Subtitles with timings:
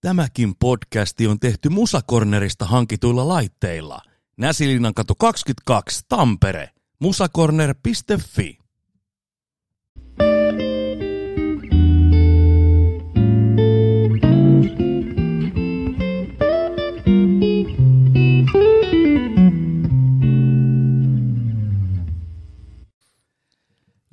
[0.00, 4.00] Tämäkin podcasti on tehty Musakornerista hankituilla laitteilla.
[4.36, 6.70] Näsilinan katu 22, Tampere.
[7.00, 8.58] musakorner.fi.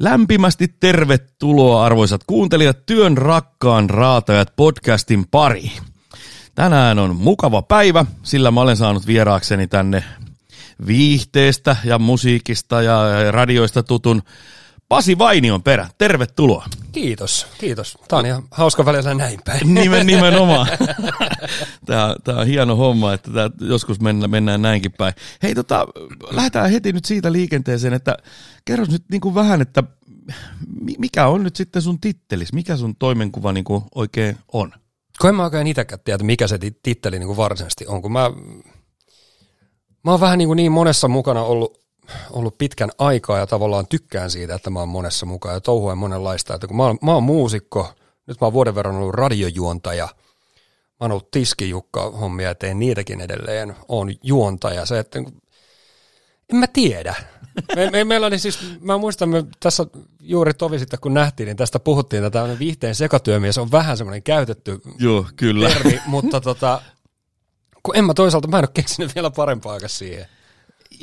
[0.03, 5.81] Lämpimästi tervetuloa arvoisat kuuntelijat Työn rakkaan raatajat podcastin pariin.
[6.55, 10.03] Tänään on mukava päivä, sillä mä olen saanut vieraakseni tänne
[10.87, 14.21] viihteestä ja musiikista ja radioista tutun
[14.93, 15.87] Pasi Vainion perä.
[15.97, 16.65] Tervetuloa.
[16.91, 17.97] Kiitos, kiitos.
[18.07, 19.73] Tämä on ihan hauska välillä näin päin.
[19.73, 20.67] Nimen, nimenomaan.
[21.85, 25.13] Tämä, tämä on hieno homma, että tämä joskus mennään, mennään näinkin päin.
[25.43, 25.87] Hei, tota,
[26.31, 28.17] lähdetään heti nyt siitä liikenteeseen, että
[28.65, 29.83] kerros nyt niin kuin vähän, että
[30.97, 32.53] mikä on nyt sitten sun tittelis?
[32.53, 34.73] Mikä sun toimenkuva niin kuin oikein on?
[35.21, 38.31] Kun en mä oikein itsekään tiedä, mikä se titteli niin kuin varsinaisesti on, kun mä,
[40.03, 41.82] mä oon vähän niin, kuin niin monessa mukana ollut,
[42.31, 46.55] ollut pitkän aikaa ja tavallaan tykkään siitä, että mä oon monessa mukana ja touhuen monenlaista.
[46.55, 47.93] Että kun mä oon, mä oon muusikko,
[48.27, 53.21] nyt mä oon vuoden verran ollut radiojuontaja, mä oon ollut tiskijukka hommia ja teen niitäkin
[53.21, 54.85] edelleen, oon juontaja.
[54.85, 55.19] Se, että
[56.49, 57.15] en mä tiedä.
[57.75, 59.85] Me, me, meillä oli siis, mä muistan, me tässä
[60.19, 64.23] juuri tovi sitten kun nähtiin, niin tästä puhuttiin, että tämmöinen viihteen sekatyömies on vähän semmoinen
[64.23, 65.69] käytetty Joo, kyllä.
[65.69, 66.81] termi, mutta tota,
[67.83, 70.25] kun en mä toisaalta, mä en ole keksinyt vielä parempaa siihen.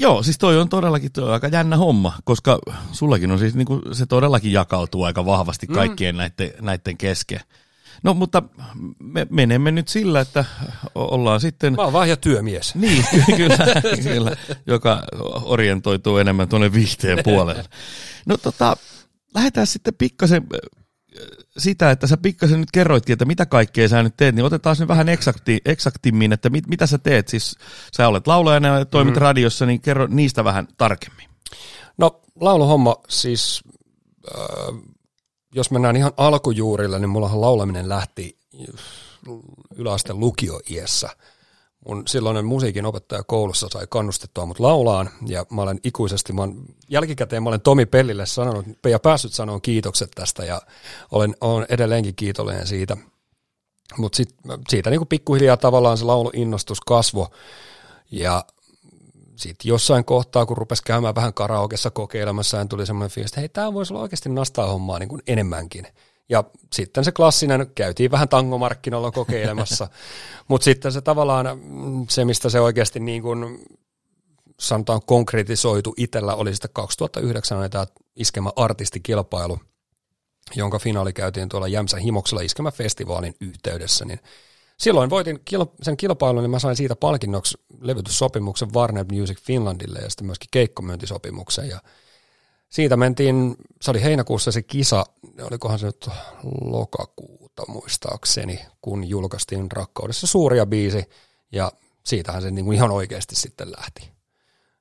[0.01, 2.59] Joo, siis toi on todellakin toi on aika jännä homma, koska
[2.93, 6.19] sullakin on siis niinku, se todellakin jakautuu aika vahvasti kaikkien mm.
[6.19, 7.41] näiden, näiden kesken.
[8.03, 8.43] No mutta
[8.99, 10.45] me menemme nyt sillä, että
[10.95, 11.75] ollaan sitten...
[11.75, 12.75] Mä oon vahja työmies.
[12.81, 13.05] Niin,
[13.37, 13.67] kyllä,
[14.03, 15.03] kyllä joka
[15.43, 17.65] orientoituu enemmän tuonne viihteen puolelle.
[18.27, 18.77] No tota,
[19.35, 20.47] lähdetään sitten pikkasen
[21.59, 24.89] sitä, että sä pikkasen nyt kerroitkin, että mitä kaikkea sä nyt teet, niin otetaan nyt
[24.89, 27.29] vähän eksakti, eksaktimmin, että mit, mitä sä teet.
[27.29, 27.57] Siis
[27.97, 29.21] sä olet laulajana ja toimit mm.
[29.21, 31.29] radiossa, niin kerro niistä vähän tarkemmin.
[31.99, 33.63] No lauluhomma siis...
[34.39, 34.91] Äh,
[35.55, 38.39] jos mennään ihan alkujuurille, niin mullahan laulaminen lähti
[39.77, 41.09] yläasteen lukioiässä.
[41.87, 46.57] Mun silloinen musiikin opettaja koulussa sai kannustettua mut laulaan, ja mä olen ikuisesti, mä olen,
[46.89, 50.61] jälkikäteen mä olen Tomi Pellille sanonut, ja päässyt sanomaan kiitokset tästä, ja
[51.11, 52.97] olen, olen edelleenkin kiitollinen siitä.
[53.97, 54.23] Mutta
[54.69, 57.29] siitä niin pikkuhiljaa tavallaan se lauluinnostus kasvo,
[58.11, 58.45] ja
[59.37, 63.49] sitten jossain kohtaa, kun rupesi käymään vähän karaokessa kokeilemassa, niin tuli semmoinen fiilis, että hei,
[63.49, 65.87] tämä voisi olla oikeasti nastaa hommaa niin kuin enemmänkin.
[66.31, 69.89] Ja sitten se klassinen, käytiin vähän tangomarkkinoilla kokeilemassa,
[70.49, 71.47] mutta sitten se tavallaan,
[72.09, 73.65] se mistä se oikeasti niin kuin,
[74.61, 77.87] sanotaan konkretisoitu itsellä oli sitten 2009 oli tämä
[78.17, 79.59] Iskemä artistikilpailu,
[80.55, 84.21] jonka finaali käytiin tuolla Jämsä Himoksella Iskemä festivaalin yhteydessä, niin
[84.79, 85.41] silloin voitin
[85.83, 91.69] sen kilpailun, niin mä sain siitä palkinnoksi levytyssopimuksen Warner Music Finlandille ja sitten myöskin keikkomyyntisopimuksen.
[91.69, 91.81] Ja
[92.71, 95.05] siitä mentiin, se oli heinäkuussa se kisa,
[95.43, 96.09] olikohan se nyt
[96.61, 101.05] lokakuuta muistaakseni, kun julkaistiin Rakkaudessa suuria biisi,
[101.53, 101.73] ja
[102.05, 104.11] siitähän se niinku ihan oikeasti sitten lähti.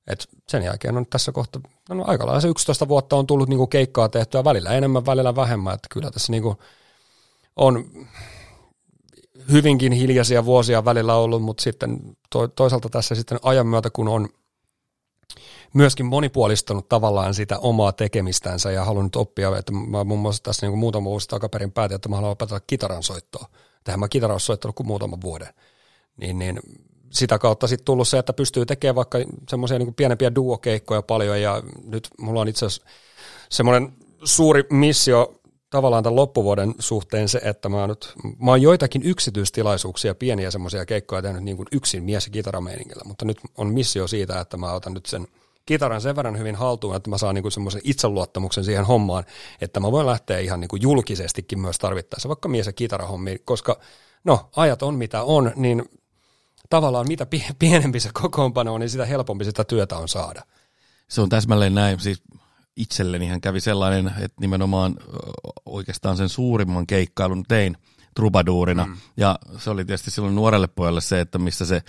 [0.08, 3.68] Et sen jälkeen on tässä kohta, no aika lailla se 11 vuotta on tullut niinku
[3.68, 6.56] keikkaa tehtyä, välillä enemmän, välillä vähemmän, että kyllä tässä niinku
[7.56, 7.86] on
[9.52, 14.30] hyvinkin hiljaisia vuosia välillä ollut, mutta sitten to, toisaalta tässä sitten ajan myötä, kun on
[15.74, 20.72] myöskin monipuolistanut tavallaan sitä omaa tekemistänsä ja halunnut oppia, että mä muun muassa tässä niin
[20.72, 23.46] kuin muutama vuosi takaperin päätin, että mä haluan opetella kitaran soittoa.
[23.84, 25.54] Tähän mä kitaran soittanut kuin muutaman vuoden.
[26.18, 26.60] Niin, niin
[27.10, 29.18] sitä kautta sitten tullut se, että pystyy tekemään vaikka
[29.50, 32.88] semmoisia niin pienempiä duokeikkoja paljon ja nyt mulla on itse asiassa
[33.50, 33.94] semmoinen
[34.24, 40.52] suuri missio tavallaan tämän loppuvuoden suhteen se, että mä nyt, mä oon joitakin yksityistilaisuuksia, pieniä
[40.52, 44.58] semmoisia keikkoja tehnyt niin kuin yksin mies- ja kitarameiningillä, mutta nyt on missio siitä, että
[44.58, 45.28] mä otan nyt sen
[45.66, 49.24] kitaran sen verran hyvin haltuun, että mä saan niin semmoisen itseluottamuksen siihen hommaan,
[49.62, 53.80] että mä voin lähteä ihan niin kuin julkisestikin myös tarvittaessa vaikka mies- ja kitarahommiin, koska
[54.24, 55.86] no ajat on mitä on, niin
[56.70, 57.28] tavallaan mitä
[57.60, 60.42] pienempi se kokoonpano on, niin sitä helpompi sitä työtä on saada.
[61.08, 62.00] Se on täsmälleen näin.
[62.00, 62.24] Siis
[62.76, 64.96] itselleni hän kävi sellainen, että nimenomaan
[65.66, 67.78] oikeastaan sen suurimman keikkailun tein
[68.16, 68.86] trubaduurina.
[68.86, 68.98] Mm.
[69.18, 71.82] Ja se oli tietysti silloin nuorelle pojalle se, että missä se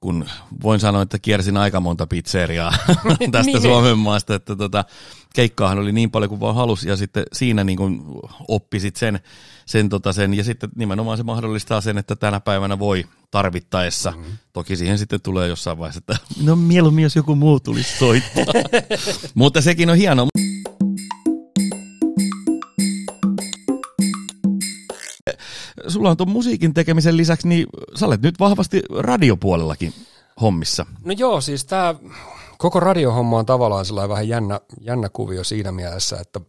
[0.00, 0.26] kun
[0.62, 2.72] voin sanoa, että kiersin aika monta pizzeriaa
[3.32, 3.62] tästä niin.
[3.62, 4.84] Suomen maasta, että tota,
[5.34, 8.02] keikkaahan oli niin paljon kuin vaan halusi, ja sitten siinä niin kuin
[8.48, 9.20] oppisit sen,
[9.66, 14.32] sen, tota sen, ja sitten nimenomaan se mahdollistaa sen, että tänä päivänä voi tarvittaessa, mm-hmm.
[14.52, 18.54] toki siihen sitten tulee jossain vaiheessa, että no mieluummin jos joku muu tulisi soittaa,
[19.34, 20.26] mutta sekin on hienoa.
[25.90, 27.66] Sulla on tuon musiikin tekemisen lisäksi, niin
[27.96, 29.94] sä olet nyt vahvasti radiopuolellakin
[30.40, 30.86] hommissa.
[31.04, 31.94] No joo, siis tämä
[32.58, 36.40] koko radiohomma on tavallaan sellainen vähän jännä, jännä kuvio siinä mielessä, että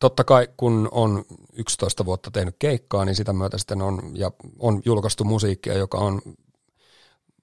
[0.00, 4.82] totta kai kun on 11 vuotta tehnyt keikkaa, niin sitä myötä sitten on, ja on
[4.84, 6.22] julkaistu musiikkia, joka on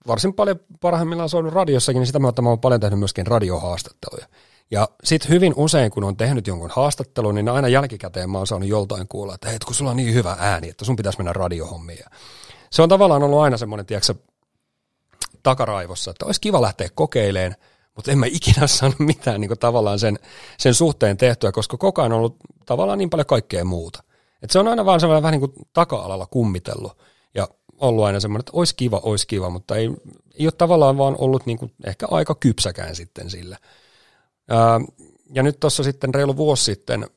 [0.08, 4.28] varsin paljon parhaimmillaan soinut radiossakin, niin sitä myötä mä oon paljon tehnyt myöskin radiohaastatteluja.
[4.72, 8.70] Ja sitten hyvin usein, kun on tehnyt jonkun haastattelun, niin aina jälkikäteen mä oon saanut
[8.70, 12.06] joltain kuulla, että hei, kun sulla on niin hyvä ääni, että sun pitäisi mennä radiohommiin.
[12.72, 14.14] Se on tavallaan ollut aina semmoinen, tiedätkö,
[15.44, 17.56] takaraivossa, että olisi kiva lähteä kokeilemaan,
[17.96, 20.20] mutta en mä ikinä saanut mitään niin tavallaan sen,
[20.58, 24.04] sen suhteen tehtyä, koska koko ajan on ollut tavallaan niin paljon kaikkea muuta.
[24.42, 26.98] Et se on aina vaan semmoinen vähän niin kuin taka-alalla kummitellut
[27.36, 29.90] ja ollut aina semmoinen, että olisi kiva, olisi kiva, mutta ei,
[30.40, 33.58] ei ole tavallaan vaan ollut niin kuin ehkä aika kypsäkään sitten sillä.
[35.34, 37.08] Ja nyt tuossa sitten reilu vuosi sitten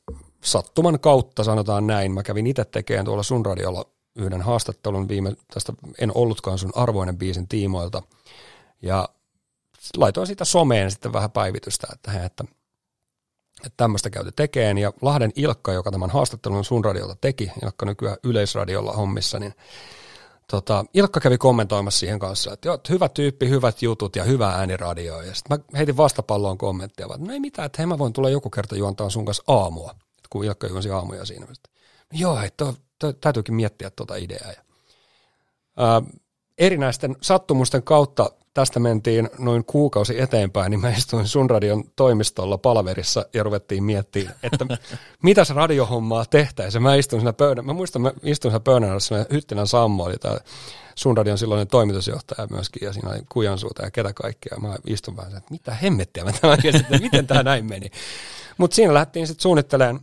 [0.43, 3.85] sattuman kautta sanotaan näin, mä kävin itse tekemään tuolla sun radiolla
[4.15, 8.01] yhden haastattelun viime, tästä en ollutkaan sun arvoinen biisin tiimoilta.
[8.81, 9.09] Ja
[9.97, 12.43] laitoin sitä someen sitten vähän päivitystä, että, he, että,
[13.65, 14.77] että tämmöistä käyty tekeen.
[14.77, 19.53] Ja Lahden Ilkka, joka tämän haastattelun sun radiolta teki, Ilkka nykyään yleisradiolla hommissa, niin
[20.53, 25.21] tota, Ilkka kävi kommentoimassa siihen kanssa, että joo, hyvä tyyppi, hyvät jutut ja hyvä ääniradio.
[25.21, 28.29] Ja sitten mä heitin vastapalloon kommenttia, että no ei mitään, että hei mä voin tulla
[28.29, 29.95] joku kerta juontaa sun kanssa aamua,
[30.29, 31.47] kun Ilkka juonsi aamuja siinä.
[32.11, 34.51] Joo, hei, to, to, täytyykin miettiä tuota ideaa.
[34.51, 34.63] Ja,
[35.77, 36.01] ää,
[36.57, 43.25] erinäisten sattumusten kautta tästä mentiin noin kuukausi eteenpäin, niin mä istuin sun radion toimistolla palverissa
[43.33, 44.65] ja ruvettiin miettimään, että
[45.23, 46.81] mitä se radiohommaa tehtäisiin.
[46.81, 50.37] Mä istun siinä pöydän, mä muistan, mä istun siinä pöydän alla, Hyttilän Sammo oli tämä
[50.95, 54.57] sun radion silloinen toimitusjohtaja myöskin, ja siinä oli Kujansuuta ja ketä kaikkea.
[54.61, 57.91] Mä istun vähän, että mitä hemmettiä mä tämän että miten tämä näin meni.
[58.57, 60.01] Mutta siinä lähdettiin sitten suunnittelemaan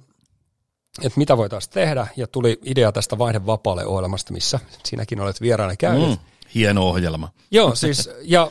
[1.02, 6.08] että mitä voitaisiin tehdä, ja tuli idea tästä vaihdevapaalle ohjelmasta, missä sinäkin olet vieraana käynyt.
[6.08, 6.16] Mm,
[6.54, 7.28] hieno ohjelma.
[7.50, 8.50] Joo, siis, ja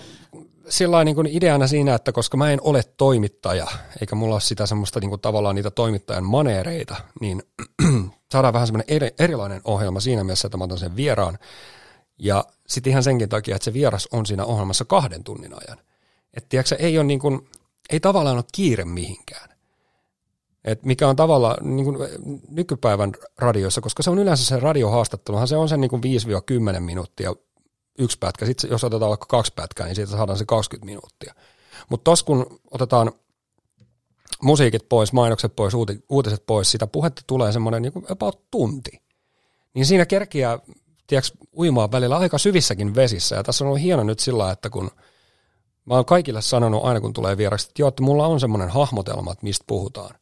[0.70, 3.68] sillä niin ideana siinä, että koska mä en ole toimittaja,
[4.02, 7.44] eikä mulla ole sitä semmoista niin kuin tavallaan niitä toimittajan maneereita, niin
[8.32, 11.40] saadaan vähän semmoinen eri, erilainen ohjelma siinä mielessä, että mä otan sen vieraan.
[12.20, 15.78] Ja sitten ihan senkin takia, että se vieras on siinä ohjelmassa kahden tunnin ajan.
[16.34, 17.50] Että ei ole niin kuin,
[17.90, 19.50] ei tavallaan ole kiire mihinkään.
[20.66, 21.98] Et mikä on tavallaan niin kuin
[22.50, 26.02] nykypäivän radioissa, koska se on yleensä se radiohaastatteluhan, se on se niin kuin
[26.78, 27.34] 5-10 minuuttia
[28.00, 28.46] yksi pätkä.
[28.46, 31.34] Sitten jos otetaan vaikka kaksi pätkää, niin siitä saadaan se 20 minuuttia.
[31.90, 33.12] Mutta tuossa kun otetaan
[34.42, 35.74] musiikit pois, mainokset pois,
[36.10, 39.02] uutiset pois, sitä puhetta tulee semmoinen niin about tunti.
[39.74, 40.60] Niin siinä kerkiää,
[41.08, 43.36] tiedätkö, uimaa välillä aika syvissäkin vesissä.
[43.36, 44.92] Ja tässä on ollut hieno nyt sillä, että kun
[45.86, 49.32] mä oon kaikille sanonut aina kun tulee vieraksi, että joo, että mulla on semmoinen hahmotelma,
[49.32, 50.16] että mistä puhutaan.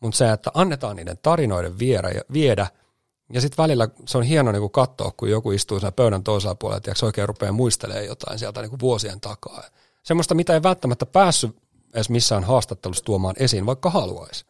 [0.00, 1.78] Mutta se, että annetaan niiden tarinoiden
[2.32, 2.66] viedä
[3.32, 6.76] ja sitten välillä se on hieno niinku katsoa, kun joku istuu siinä pöydän toisella puolella,
[6.76, 9.62] että se oikein rupeaa muistelemaan jotain sieltä niinku vuosien takaa.
[10.02, 11.56] Semmoista, mitä ei välttämättä päässyt
[11.94, 14.44] edes missään haastattelussa tuomaan esiin, vaikka haluaisi.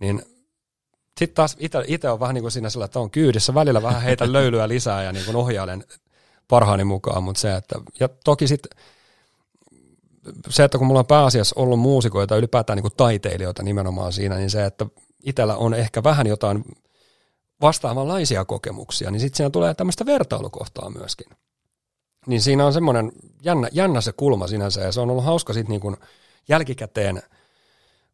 [0.00, 0.22] Niin
[1.18, 1.56] sitten taas
[1.86, 5.02] itse on vähän niin kuin siinä sillä, että on kyydissä, välillä vähän heitä löylyä lisää
[5.02, 5.84] ja niin kuin ohjailen
[6.48, 8.70] parhaani mukaan, mutta se, että, ja toki sitten
[10.48, 14.50] se, että kun mulla on pääasiassa ollut muusikoita, ylipäätään niin kuin taiteilijoita nimenomaan siinä, niin
[14.50, 14.86] se, että
[15.24, 16.64] itsellä on ehkä vähän jotain
[17.60, 21.26] vastaavanlaisia kokemuksia, niin sitten siinä tulee tämmöistä vertailukohtaa myöskin.
[22.26, 23.12] Niin siinä on semmoinen
[23.42, 25.96] jännä, jännä se kulma sinänsä, ja se on ollut hauska sitten niin
[26.48, 27.22] jälkikäteen,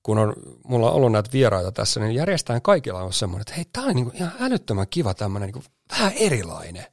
[0.03, 0.35] kun on,
[0.65, 3.95] mulla on ollut näitä vieraita tässä, niin järjestään kaikilla on semmoinen, että hei, tämä on
[3.95, 6.87] niin kuin ihan älyttömän kiva tämmöinen niin vähän erilainen.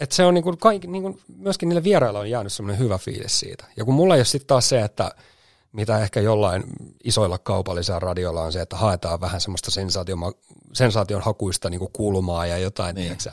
[0.00, 2.98] Että se on niin kuin kaikki, niin kuin myöskin niille vierailla on jäänyt semmoinen hyvä
[2.98, 3.64] fiilis siitä.
[3.76, 5.10] Ja kun mulla ei ole sitten taas se, että
[5.72, 6.64] mitä ehkä jollain
[7.04, 9.70] isoilla kaupallisilla radioilla on se, että haetaan vähän semmoista
[10.72, 13.04] sensaation, hakuista niin kuin kulmaa ja jotain niin.
[13.04, 13.32] Tiiäksä,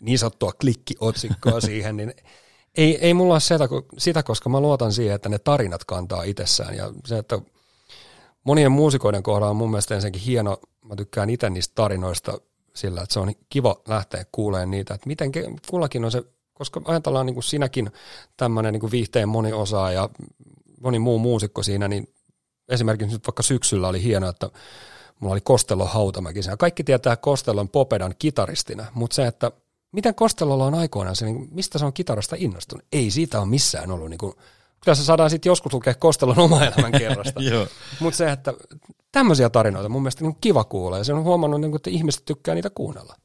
[0.00, 2.14] niin sanottua klikkiotsikkoa siihen, niin
[2.76, 3.68] ei, ei mulla ole sitä,
[3.98, 7.38] sitä, koska mä luotan siihen, että ne tarinat kantaa itsessään ja se, että
[8.44, 12.38] monien muusikoiden kohdalla on mun mielestä ensinnäkin hieno, mä tykkään itse niistä tarinoista
[12.74, 15.32] sillä, että se on kiva lähteä kuulemaan niitä, että miten
[15.70, 16.22] kullakin on se,
[16.54, 17.90] koska ajatellaan niin kuin sinäkin
[18.36, 20.08] tämmöinen niin viihteen moniosaa ja
[20.80, 22.14] moni muu muusikko siinä, niin
[22.68, 24.50] esimerkiksi nyt vaikka syksyllä oli hienoa, että
[25.20, 26.40] mulla oli Kostelon Hautamäki.
[26.58, 29.52] Kaikki tietää Kostelon Popedan kitaristina, mutta se, että
[29.92, 32.84] miten Kostelolla on aikoinaan se, niin mistä se on kitarasta innostunut?
[32.92, 34.10] Ei siitä ole missään ollut.
[34.10, 34.34] Niin kuin,
[34.84, 37.40] kyllä se saadaan sitten joskus lukea Kostelon oma elämän kerrasta.
[38.00, 38.54] mutta se, että
[39.12, 42.24] tämmöisiä tarinoita mun mielestä niin kiva kuulla ja se on huomannut, niin kuin, että ihmiset
[42.24, 43.16] tykkää niitä kuunnella.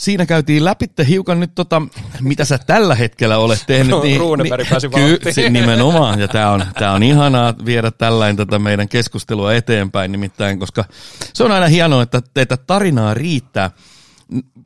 [0.00, 1.82] Siinä käytiin läpi hiukan nyt tota,
[2.20, 4.02] mitä sä tällä hetkellä olet tehnyt.
[4.02, 8.58] Niin, Runeberg niin, pääsi ky- nimenomaan, ja tämä on, tää on ihanaa viedä tällainen tätä
[8.58, 10.84] meidän keskustelua eteenpäin, nimittäin, koska
[11.32, 13.70] se on aina hienoa, että, että tarinaa riittää.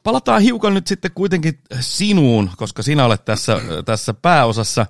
[0.02, 4.86] Palataan hiukan nyt sitten kuitenkin sinuun, koska sinä olet tässä, tässä pääosassa.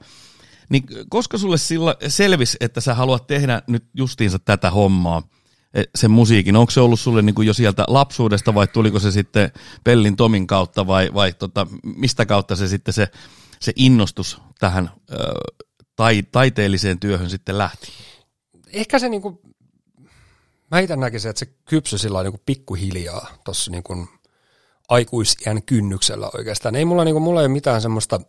[0.69, 5.23] Niin koska sulle sillä selvisi, että sä haluat tehdä nyt justiinsa tätä hommaa,
[5.95, 9.53] sen musiikin, onko se ollut sulle niin kuin jo sieltä lapsuudesta vai tuliko se sitten
[9.85, 13.09] Pellin Tomin kautta vai, vai tota, mistä kautta se sitten se,
[13.61, 15.17] se innostus tähän ö,
[15.97, 17.89] tai, taiteelliseen työhön sitten lähti?
[18.73, 19.39] Ehkä se niin kuin,
[20.71, 24.09] mä itse näkisin, että se kypsy sillä niin kuin pikkuhiljaa tuossa niin kuin
[24.89, 26.75] aikuisien kynnyksellä oikeastaan.
[26.75, 28.21] Ei mulla, niin kuin, mulla ei ole mitään semmoista–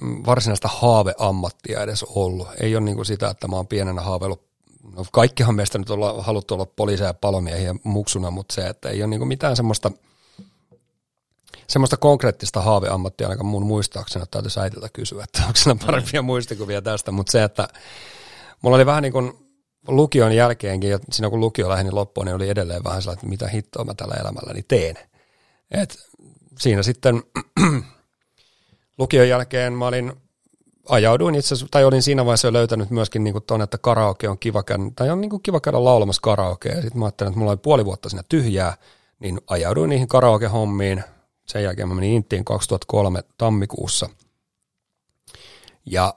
[0.00, 2.48] varsinaista haaveammattia edes ollut.
[2.60, 4.45] Ei ole niin kuin sitä, että mä oon pienenä haaveillut
[4.96, 9.02] no kaikkihan meistä nyt olla, haluttu olla poliiseja ja palomiehiä muksuna, mutta se, että ei
[9.02, 9.90] ole niin mitään semmoista,
[11.66, 16.82] semmoista konkreettista haaveammattia ainakaan mun muistaakseni, että täytyisi äitiltä kysyä, että onko siinä parempia muistikuvia
[16.82, 17.68] tästä, mutta se, että
[18.62, 19.32] mulla oli vähän niin kuin
[19.88, 23.28] lukion jälkeenkin, ja siinä kun lukio lähti niin loppuun, niin oli edelleen vähän sellainen, että
[23.28, 24.98] mitä hittoa mä tällä elämälläni teen.
[25.70, 25.98] Et
[26.58, 27.22] siinä sitten
[28.98, 30.12] lukion jälkeen mä olin,
[30.88, 34.38] ajauduin itse asiassa, tai olin siinä vaiheessa jo löytänyt myöskin niin tuon, että karaoke on
[34.38, 36.68] kiva käydä, tai on niin kuin kiva käydä laulamassa karaoke.
[36.68, 38.76] Ja sitten mä ajattelin, että mulla oli puoli vuotta siinä tyhjää,
[39.18, 41.04] niin ajauduin niihin karaoke-hommiin.
[41.46, 44.08] Sen jälkeen mä menin Intiin 2003 tammikuussa.
[45.86, 46.14] Ja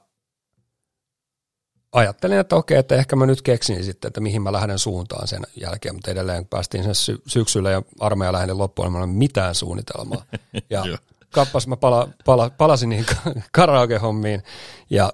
[1.92, 5.42] ajattelin, että okei, että ehkä mä nyt keksin sitten, että mihin mä lähden suuntaan sen
[5.56, 10.24] jälkeen, mutta edelleen päästiin sen sy- syksyllä ja armeija lähden loppuun, niin mä mitään suunnitelmaa.
[10.70, 10.84] Ja
[11.32, 13.06] kappas mä pala, pala, palasin niihin
[13.52, 14.44] karaoke-hommiin
[14.90, 15.14] ja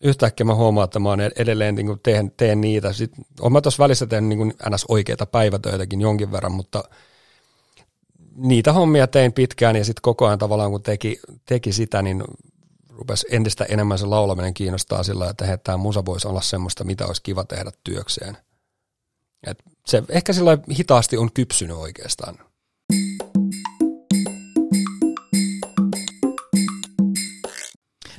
[0.00, 2.92] yhtäkkiä mä huomaan, että mä oon edelleen niin kuin teen, teen niitä.
[2.92, 4.84] Sitten olen mä tuossa välissä tehnyt niin kuin ns.
[4.88, 6.84] oikeita päivätöitäkin jonkin verran, mutta
[8.36, 12.24] niitä hommia tein pitkään ja sitten koko ajan tavallaan kun teki, teki sitä, niin
[12.88, 17.22] rupesi entistä enemmän se laulaminen kiinnostaa sillä, että tämä musa voisi olla semmoista, mitä olisi
[17.22, 18.36] kiva tehdä työkseen.
[19.46, 22.49] Et se ehkä sillä hitaasti on kypsynyt oikeastaan.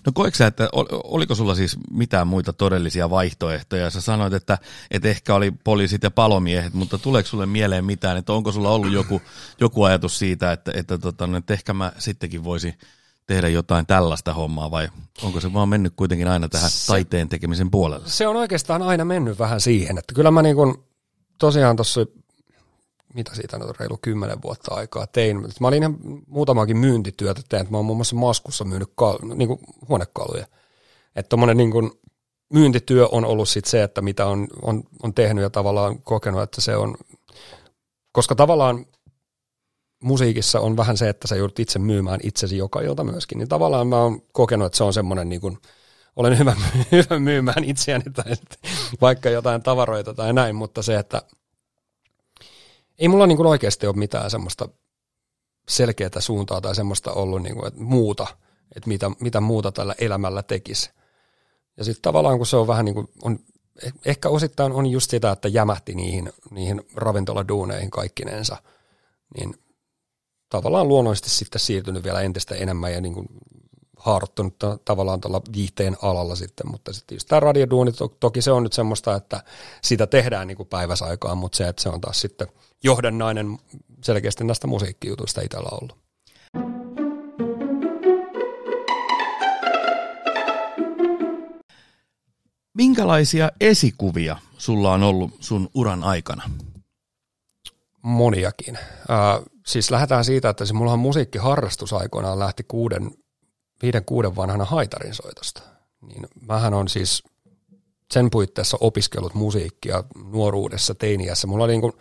[0.06, 0.70] No koetko sä, että
[1.04, 3.90] oliko sulla siis mitään muita todellisia vaihtoehtoja?
[3.90, 4.58] Sä sanoit, että,
[4.92, 8.92] että ehkä oli poliisit ja palomiehet, mutta tuleeko sulle mieleen mitään, että onko sulla ollut
[8.92, 9.22] joku,
[9.60, 12.74] joku ajatus siitä, että, että, tota, no, että ehkä mä sittenkin voisin
[13.28, 14.90] tehdä jotain tällaista hommaa vai
[15.24, 18.08] onko se vaan mennyt kuitenkin aina tähän se, taiteen tekemisen puolelle?
[18.08, 20.76] Se on oikeastaan aina mennyt vähän siihen, että kyllä mä niin kuin,
[21.38, 22.02] tosiaan tuossa
[23.14, 25.42] mitä siitä on reilu kymmenen vuotta aikaa tein.
[25.60, 27.70] Mä olin ihan muutamakin myyntityötä tehnyt.
[27.70, 30.46] Mä oon muun muassa Maskussa myynyt kal- niin kuin huonekaluja.
[31.16, 31.92] Että tommonen niin kuin
[32.54, 36.62] myyntityö on ollut sit se, että mitä on, on, on tehnyt ja tavallaan kokenut, että
[36.62, 36.96] se on,
[38.12, 38.86] koska tavallaan
[40.04, 43.88] musiikissa on vähän se, että sä joudut itse myymään itsesi joka ilta myöskin, niin tavallaan
[43.88, 45.58] mä oon kokenut, että se on semmoinen niin kuin,
[46.16, 46.56] olen hyvä,
[46.92, 48.34] hyvä myymään itseäni tai
[49.02, 51.22] vaikka jotain tavaroita tai näin, mutta se, että–
[53.02, 54.70] ei mulla niin kuin oikeasti ole mitään semmoista
[55.68, 58.28] selkeää suuntaa tai semmoista ollut niin kuin, että muuta,
[58.76, 60.92] että mitä, mitä muuta tällä elämällä tekisi.
[61.78, 63.40] Ja sitten tavallaan kun se on vähän niin kuin, on,
[64.06, 68.58] ehkä osittain on just sitä, että jämähti niihin, niihin ravintoladuuneihin kaikkinensa,
[69.38, 69.56] niin
[70.50, 73.28] tavallaan luonnollisesti sitten siirtynyt vielä entistä enemmän ja niin kuin
[74.02, 74.56] haarottunut
[74.86, 78.74] tavallaan tuolla viihteen alalla sitten, mutta sitten just tämä radioduuni, to, toki se on nyt
[78.74, 79.44] semmoista, että
[79.82, 82.48] sitä tehdään niin kuin päiväsaikaan, mutta se, että se on taas sitten
[82.84, 83.60] johdannainen
[84.04, 86.02] selkeästi näistä musiikkijutuista itsellä ollut.
[92.74, 96.50] Minkälaisia esikuvia sulla on ollut sun uran aikana?
[98.02, 98.78] Moniakin.
[98.78, 103.12] Äh, siis lähdetään siitä, että se mulla on musiikkiharrastus aikoinaan lähti kuuden
[103.82, 105.62] viiden kuuden vanhana haitarinsoitosta.
[106.02, 107.24] Niin mähän on siis
[108.12, 111.48] sen puitteissa opiskellut musiikkia nuoruudessa, teiniässä.
[111.48, 111.94] Mulla oli, niin kuin,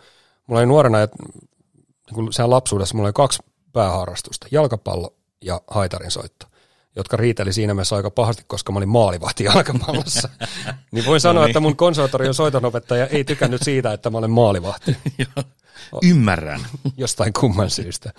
[0.47, 6.51] mulla oli nuorena, että niin kuin sen lapsuudessa mulla oli kaksi pääharrastusta, jalkapallo ja haitarinsoitto
[6.95, 10.29] jotka riiteli siinä mielessä aika pahasti, koska mä olin maalivahti jalkapallossa.
[10.91, 11.49] niin voin sanoa, no niin.
[11.49, 14.97] että mun konservatorion soitonopettaja ei tykännyt siitä, että mä olen maalivahti.
[16.03, 16.61] Ymmärrän.
[16.97, 18.13] Jostain kumman syystä.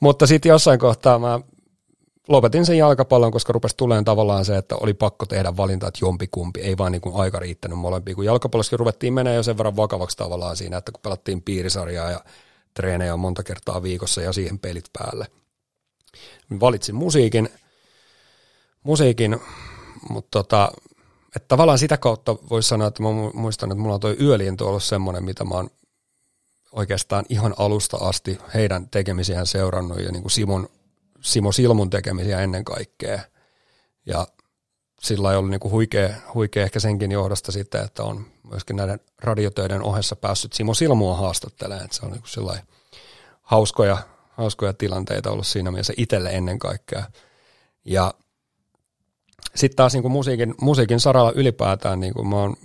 [0.00, 1.40] Mutta sitten jossain kohtaa mä
[2.28, 6.60] lopetin sen jalkapallon, koska rupesi tulemaan tavallaan se, että oli pakko tehdä valinta, että jompikumpi,
[6.60, 10.16] ei vaan niin kuin aika riittänyt molempiin, kun jalkapallossakin ruvettiin menemään jo sen verran vakavaksi
[10.16, 12.24] tavallaan siinä, että kun pelattiin piirisarjaa ja
[12.74, 15.26] treenejä monta kertaa viikossa ja siihen pelit päälle.
[16.60, 17.48] Valitsin musiikin,
[18.82, 19.40] musiikin
[20.10, 20.72] mutta tota,
[21.36, 24.82] että tavallaan sitä kautta voisi sanoa, että mä muistan, että mulla on toi yöliento ollut
[24.82, 25.70] semmoinen, mitä mä oon
[26.72, 30.68] oikeastaan ihan alusta asti heidän tekemisiään seurannut ja niin kuin Simon,
[31.22, 33.20] Simo Silmun tekemisiä ennen kaikkea.
[34.06, 34.26] Ja
[35.00, 39.00] sillä ei ollut niin kuin huikea, huikea ehkä senkin johdosta sitten, että on myöskin näiden
[39.18, 41.84] radiotöiden ohessa päässyt Simo Silmua haastattelemaan.
[41.84, 42.58] Että se on niin kuin
[43.42, 43.98] hauskoja,
[44.30, 47.04] hauskoja tilanteita ollut siinä mielessä itselle ennen kaikkea.
[47.84, 48.14] Ja
[49.54, 52.56] sitten taas niin kuin musiikin, musiikin saralla ylipäätään niin kuin mä oon,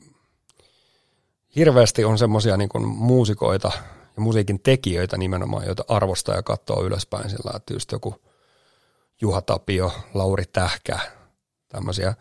[1.56, 3.72] hirveästi on semmoisia niin muusikoita
[4.16, 8.16] ja musiikin tekijöitä nimenomaan, joita arvostaa ja katsoo ylöspäin sillä, että just joku
[9.22, 11.00] Juha Tapio, Lauri Tähkä,
[11.68, 12.14] tämmöisiä,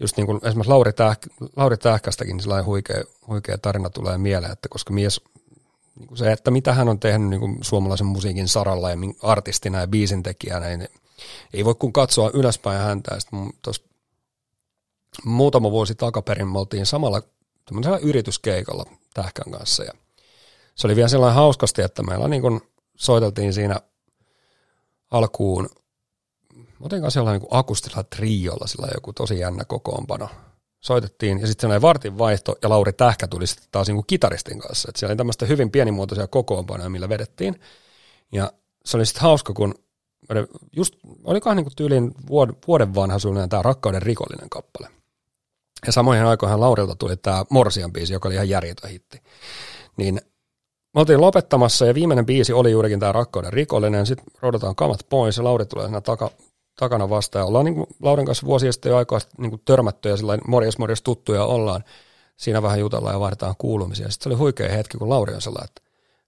[0.00, 1.26] just niin kuin esimerkiksi Lauri, Tähkä,
[1.56, 5.20] Lauri Tähkästäkin sellainen huikea, huikea tarina tulee mieleen, että koska mies,
[5.98, 9.80] niin kuin se, että mitä hän on tehnyt niin kuin suomalaisen musiikin saralla ja artistina
[9.80, 10.88] ja biisintekijänä, niin
[11.52, 13.20] ei voi kun katsoa ylöspäin häntä.
[13.20, 13.52] Sitten
[15.24, 17.22] muutama vuosi takaperin me oltiin samalla
[18.02, 18.84] yrityskeikalla
[19.14, 19.92] Tähkän kanssa ja
[20.74, 22.60] se oli vielä sellainen hauskasti, että meillä niin kuin
[22.96, 23.80] soiteltiin siinä
[25.10, 25.68] alkuun,
[26.80, 30.28] otin kanssa jollain niin akustilla triolla, sillä joku tosi jännä kokoonpano.
[30.80, 34.58] Soitettiin ja sitten sellainen vartin vaihto ja Lauri Tähkä tuli sitten taas niin kuin kitaristin
[34.58, 34.88] kanssa.
[34.88, 37.60] Et siellä oli tämmöistä hyvin pienimuotoisia kokoonpanoja, millä vedettiin.
[38.32, 38.52] Ja
[38.84, 39.74] se oli sitten hauska, kun
[40.76, 42.14] just, olikohan niin kuin tyyliin
[42.66, 44.88] vuoden vanha suunnilleen tämä Rakkauden rikollinen kappale.
[45.86, 49.22] Ja samoihin aikoihin Laurilta tuli tämä Morsian biisi, joka oli ihan järjetön hitti.
[49.96, 50.20] Niin
[50.94, 54.06] me oltiin lopettamassa ja viimeinen biisi oli juurikin tämä Rakkauden rikollinen.
[54.06, 56.30] Sitten roudataan kamat pois ja Lauri tulee siinä taka,
[56.76, 57.40] takana vastaan.
[57.40, 60.50] Ja ollaan niin kuin Laurin kanssa vuosia sitten jo aikaa niin kuin törmätty ja sellainen
[60.50, 61.84] morjes morjes tuttuja ollaan.
[62.36, 64.10] Siinä vähän jutellaan ja vaihdetaan kuulumisia.
[64.10, 65.82] Sitten se oli huikea hetki, kun Lauri on sellainen, että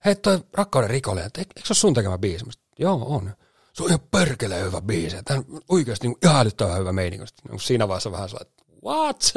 [0.04, 2.44] hei toi Rakkauden rikollinen, että eikö se ole sun tekemä biisi?
[2.44, 3.32] Mä Joo, on.
[3.72, 5.16] Se on ihan perkeleen hyvä biisi.
[5.24, 7.26] Tämä on oikeasti niin ihan hyvä meininki.
[7.48, 8.52] Niin siinä vaiheessa vähän sellainen,
[8.84, 9.32] what?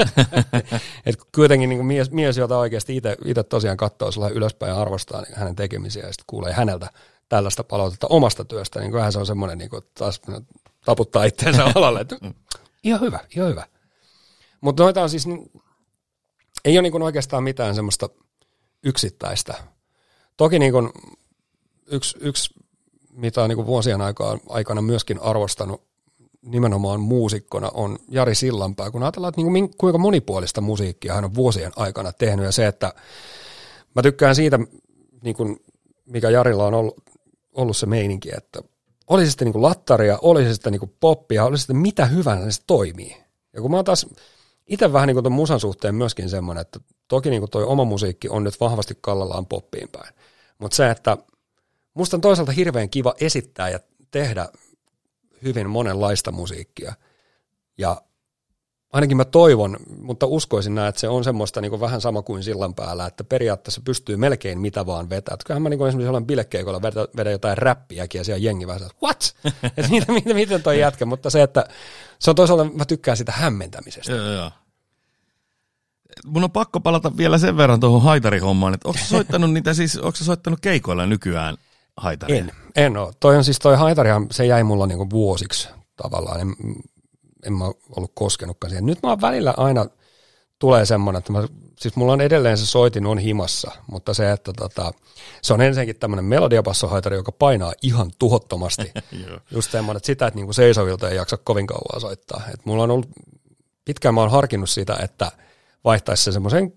[1.06, 5.36] et kuitenkin niin mies, mies, jota oikeasti itse tosiaan katsoo sillä ylöspäin ja arvostaa niin
[5.36, 6.90] hänen tekemisiä ja sitten kuulee häneltä
[7.30, 10.22] tällaista palautetta omasta työstä, niin kyllähän se on semmoinen, niin kuin taas
[10.86, 12.06] taputtaa itseensä alalle,
[12.84, 13.68] ihan hyvä, ihan hyvä.
[14.62, 15.52] Mutta noita on siis, niin,
[16.66, 18.10] ei ole niin oikeastaan mitään semmoista
[18.84, 19.54] yksittäistä.
[20.38, 20.90] Toki niin kuin
[21.88, 22.54] yksi, yksi
[23.14, 24.00] mitä on niin kuin vuosien
[24.50, 25.84] aikana myöskin arvostanut
[26.42, 31.36] nimenomaan muusikkona on Jari Sillanpää, kun ajatellaan, että niin kuin kuinka monipuolista musiikkia hän on
[31.36, 32.94] vuosien aikana tehnyt ja se, että
[33.96, 34.60] mä tykkään siitä,
[35.24, 35.60] niin kuin
[36.06, 37.04] mikä Jarilla on ollut,
[37.54, 38.62] ollut se meininki, että
[39.12, 42.52] oli se sitten niin lattaria, oli se sitten niin poppia, oli se sitten mitä hyvänä
[42.52, 43.18] se toimii.
[43.54, 44.06] Ja kun mä oon taas
[44.68, 47.86] itse vähän niin kuin ton musan suhteen myöskin semmoinen, että toki niin kuin toi oma
[47.86, 50.14] musiikki on nyt vahvasti kallallaan poppiin päin,
[50.60, 51.18] mutta se, että
[51.94, 53.80] musta on toisaalta hirveän kiva esittää ja
[54.12, 54.50] tehdä
[55.44, 56.94] hyvin monenlaista musiikkia.
[57.78, 58.02] Ja
[58.94, 62.44] ainakin mä toivon, mutta uskoisin näin, että se on semmoista niin kuin vähän sama kuin
[62.44, 65.34] sillan päällä, että periaatteessa pystyy melkein mitä vaan vetää.
[65.34, 68.68] Että kyllähän mä niin kuin esimerkiksi olen bilekeikolla vedä, vedä jotain räppiäkin ja siellä jengi
[68.68, 69.36] vähän what?
[69.78, 71.66] että miten, miten, miten toi jätkä, mutta se, että
[72.20, 74.12] se on toisaalta, mä tykkään sitä hämmentämisestä.
[74.12, 74.52] Joo, joo.
[76.26, 80.18] Mun on pakko palata vielä sen verran tuohon haitarihommaan, että onko soittanut niitä siis, onko
[80.18, 81.58] soittanut keikoilla nykyään
[81.98, 82.38] haitaria?
[82.38, 83.14] En, en ole.
[83.20, 86.40] Toi on siis toi haitarihan, se jäi mulla niinku vuosiksi tavallaan.
[86.42, 86.56] En,
[87.46, 88.86] en mä ollut koskenutkaan siihen.
[88.86, 89.86] Nyt mä oon välillä aina
[90.60, 91.48] tulee semmoinen, että mä,
[91.80, 94.92] siis mulla on edelleen se soitin on himassa, mutta se, että tota,
[95.42, 98.92] se on ensinnäkin tämmöinen melodiapassohaitari, joka painaa ihan tuhottomasti.
[99.52, 102.42] Just semmoinen, että sitä, että niinku seisovilta ei jaksa kovin kauan soittaa.
[102.54, 103.10] Et mulla on ollut,
[103.86, 105.32] pitkään mä oon harkinnut sitä, että
[105.84, 106.74] vaihtaisi se semmoisen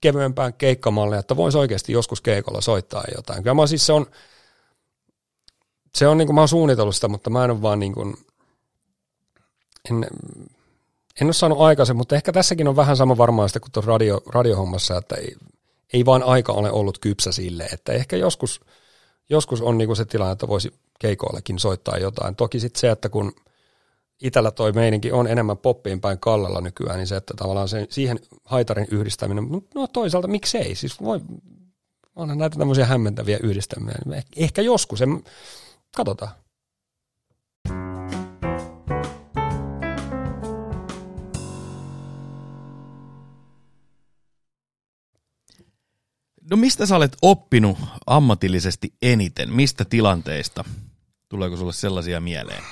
[0.00, 3.42] kevyempään keikkamalliin, että voisi oikeasti joskus keikolla soittaa jotain.
[3.42, 4.06] Kyllä mä siis se on,
[5.94, 8.16] se on niin kuin, mä oon suunnitellut sitä, mutta mä en ole vaan niin kuin,
[9.90, 10.06] en,
[11.20, 14.22] en ole saanut aikaisemmin, mutta ehkä tässäkin on vähän sama varmaan sitä kuin tuossa radio,
[14.26, 15.36] radiohommassa, että ei,
[15.92, 18.60] ei vaan aika ole ollut kypsä sille, että ehkä joskus,
[19.28, 22.36] joskus on niin kuin se tilanne, että voisi keikoillekin soittaa jotain.
[22.36, 23.32] Toki sitten se, että kun
[24.22, 28.20] itellä toi meininki on enemmän poppiin päin kallella nykyään, niin se, että tavallaan se, siihen
[28.44, 31.20] haitarin yhdistäminen, no toisaalta miksei, siis voi,
[32.16, 33.94] onhan näitä tämmöisiä hämmentäviä yhdistämiä.
[34.36, 35.24] Ehkä joskus, en,
[35.96, 36.30] Katsotaan.
[46.50, 49.52] No mistä sä olet oppinut ammatillisesti eniten?
[49.52, 50.64] Mistä tilanteista?
[51.28, 52.62] Tuleeko sulle sellaisia mieleen?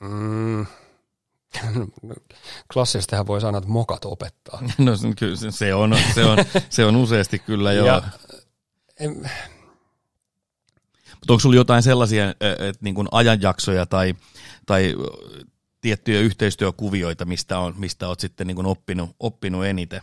[0.00, 0.66] Mm.
[2.72, 4.62] Klassisestihan voi sanoa, että mokat opettaa.
[4.78, 6.38] No kyllä se on, se on,
[6.70, 7.86] se on useasti kyllä jo.
[7.86, 8.02] Ja,
[9.00, 9.30] en,
[11.22, 14.14] mutta onko sulla jotain sellaisia että niin kuin ajanjaksoja tai,
[14.66, 14.94] tai
[15.80, 20.02] tiettyjä yhteistyökuvioita, mistä, on, mistä olet sitten niin kuin oppinut, oppinut eniten?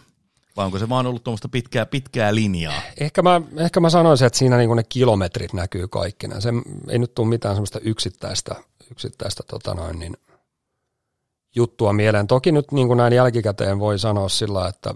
[0.60, 2.82] Vai onko se vaan ollut tuommoista pitkää, pitkää linjaa?
[3.00, 6.42] Ehkä mä, ehkä mä sanoisin, että siinä niin ne kilometrit näkyy kaikkina.
[6.42, 6.50] Se
[6.90, 8.56] ei nyt tule mitään semmoista yksittäistä,
[8.92, 10.18] yksittäistä tota noin, niin
[11.56, 12.28] juttua mieleen.
[12.28, 14.94] Toki nyt niin näin jälkikäteen voi sanoa sillä, että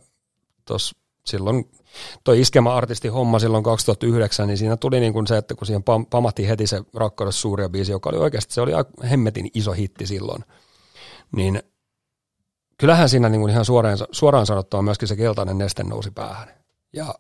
[0.65, 0.95] tos,
[1.26, 1.71] silloin
[2.23, 6.47] toi iskema-artisti homma silloin 2009, niin siinä tuli niin kuin se, että kun siihen pamahti
[6.47, 8.71] heti se rakkaudessa suuria biisi, joka oli oikeasti, se oli
[9.10, 10.43] hemmetin iso hitti silloin,
[11.36, 11.63] niin
[12.84, 16.48] kyllähän siinä niin kuin ihan suoraan, suoraan sanottuna myöskin se keltainen neste nousi päähän.
[16.93, 17.15] Ja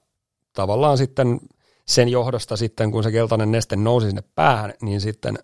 [0.53, 1.39] tavallaan sitten
[1.87, 5.39] sen johdosta sitten, kun se keltainen neste nousi sinne päähän, niin sitten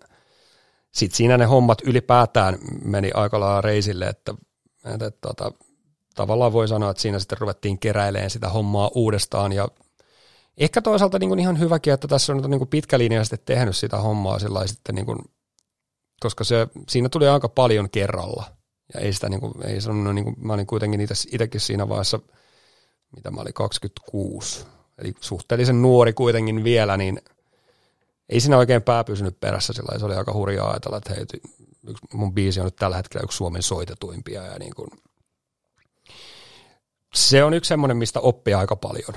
[0.92, 4.34] sit siinä ne hommat ylipäätään meni aika lailla reisille, että,
[4.84, 5.52] että, tota,
[6.14, 9.68] tavallaan voi sanoa, että siinä sitten ruvettiin keräilemään sitä hommaa uudestaan ja
[10.58, 14.38] ehkä toisaalta niin kuin ihan hyväkin, että tässä on niin kuin pitkälinjaisesti tehnyt sitä hommaa
[14.38, 15.18] sillä sitten niin kuin,
[16.20, 18.59] koska se, siinä tuli aika paljon kerralla
[18.94, 22.20] ja ei sitä niin kuin, ei sanonut, niin kuin, mä olin kuitenkin itsekin siinä vaiheessa,
[23.16, 24.66] mitä mä olin 26,
[24.98, 27.20] eli suhteellisen nuori kuitenkin vielä, niin
[28.28, 31.26] ei siinä oikein pää pysynyt perässä sillä se oli aika hurjaa ajatella, että hei,
[31.86, 34.88] yksi, mun biisi on nyt tällä hetkellä yksi Suomen soitetuimpia ja niin kuin,
[37.14, 39.14] se on yksi semmoinen, mistä oppii aika paljon.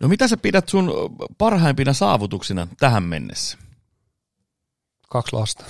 [0.00, 0.92] No mitä sä pidät sun
[1.38, 3.58] parhaimpina saavutuksina tähän mennessä?
[5.10, 5.64] Kaksi lasta.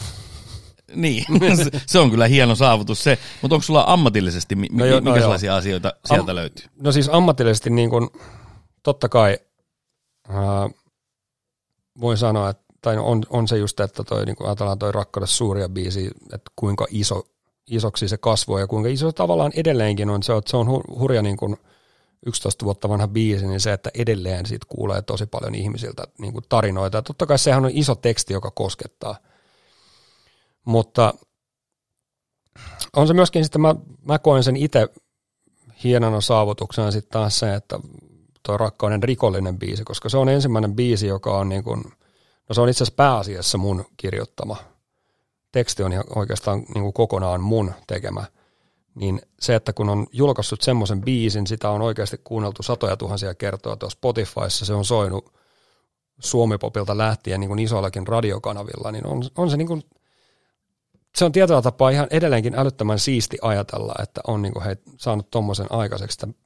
[0.94, 1.24] Niin,
[1.86, 5.52] se on kyllä hieno saavutus se, mutta onko sulla ammatillisesti, mi- no jo, no minkälaisia
[5.52, 6.66] no asioita sieltä Am- löytyy?
[6.80, 8.10] No siis ammatillisesti niin kun,
[8.82, 9.38] totta kai
[10.28, 10.70] ää,
[12.00, 15.68] voin sanoa, että tai on, on se just, että toi, niin ajatellaan toi rakkaudessa suuria
[15.68, 17.22] biisi, että kuinka iso
[17.66, 20.22] isoksi se kasvoi ja kuinka iso tavallaan edelleenkin on.
[20.22, 20.66] Se, että se on
[20.98, 21.56] hurja niin kuin
[22.26, 26.44] 11 vuotta vanha biisi, niin se, että edelleen siitä kuulee tosi paljon ihmisiltä niin kuin
[26.48, 26.98] tarinoita.
[26.98, 29.16] Ja totta kai sehän on iso teksti, joka koskettaa.
[30.64, 31.14] Mutta
[32.96, 33.74] on se myöskin sitten, mä,
[34.04, 34.88] mä koen sen itse
[35.84, 37.80] hienona saavutuksena sitten taas se, että
[38.46, 41.82] tuo Rakkauden rikollinen biisi, koska se on ensimmäinen biisi, joka on niin kuin,
[42.48, 44.56] no se on itse asiassa pääasiassa mun kirjoittama–
[45.54, 48.24] teksti on oikeastaan niin kuin kokonaan mun tekemä,
[48.94, 53.76] niin se, että kun on julkaissut semmoisen biisin, sitä on oikeasti kuunneltu satoja tuhansia kertoja
[53.76, 55.32] tuossa Spotifyssa, se on soinut
[56.18, 59.82] Suomipopilta lähtien niin kuin isoillakin radiokanavilla, niin on, on se niin kuin,
[61.16, 65.30] se on tietyllä tapaa ihan edelleenkin älyttömän siisti ajatella, että on niin kuin he saanut
[65.30, 66.38] tuommoisen aikaiseksi, että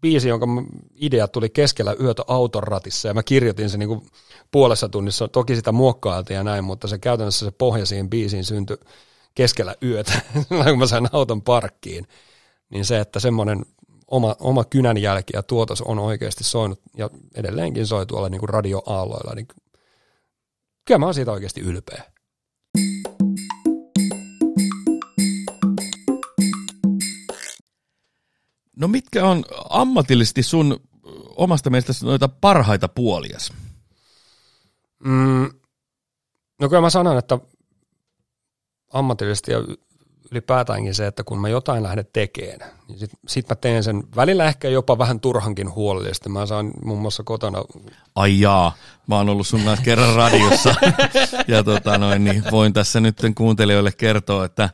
[0.00, 0.46] biisi, jonka
[0.94, 4.06] idea tuli keskellä yötä auton ratissa ja mä kirjoitin sen niin kuin
[4.50, 5.28] puolessa tunnissa.
[5.28, 8.76] Toki sitä muokkailtiin ja näin, mutta se käytännössä se pohja siihen biisiin syntyi
[9.34, 10.12] keskellä yötä,
[10.48, 12.06] kun mä sain auton parkkiin.
[12.70, 13.66] Niin se, että semmoinen
[14.06, 19.34] oma, oma kynänjälki ja tuotos on oikeasti soinut ja edelleenkin soi tuolla niin kuin radioaalloilla,
[19.34, 19.48] niin
[20.84, 22.13] kyllä mä oon siitä oikeasti ylpeä.
[28.76, 30.80] No mitkä on ammatillisesti sun
[31.36, 33.52] omasta mielestäsi noita parhaita puolias?
[35.04, 35.50] Mm,
[36.60, 37.38] no kyllä mä sanon, että
[38.92, 39.58] ammatillisesti ja
[40.30, 44.44] ylipäätäänkin se, että kun mä jotain lähden tekemään, niin sit, sit mä teen sen välillä
[44.44, 46.28] ehkä jopa vähän turhankin huolellisesti.
[46.28, 47.64] Mä saan muun muassa kotona...
[48.14, 48.74] Ai jaa,
[49.06, 50.74] mä oon ollut sun kanssa kerran radiossa
[51.48, 54.70] ja tota noin, niin voin tässä nyt kuuntelijoille kertoa, että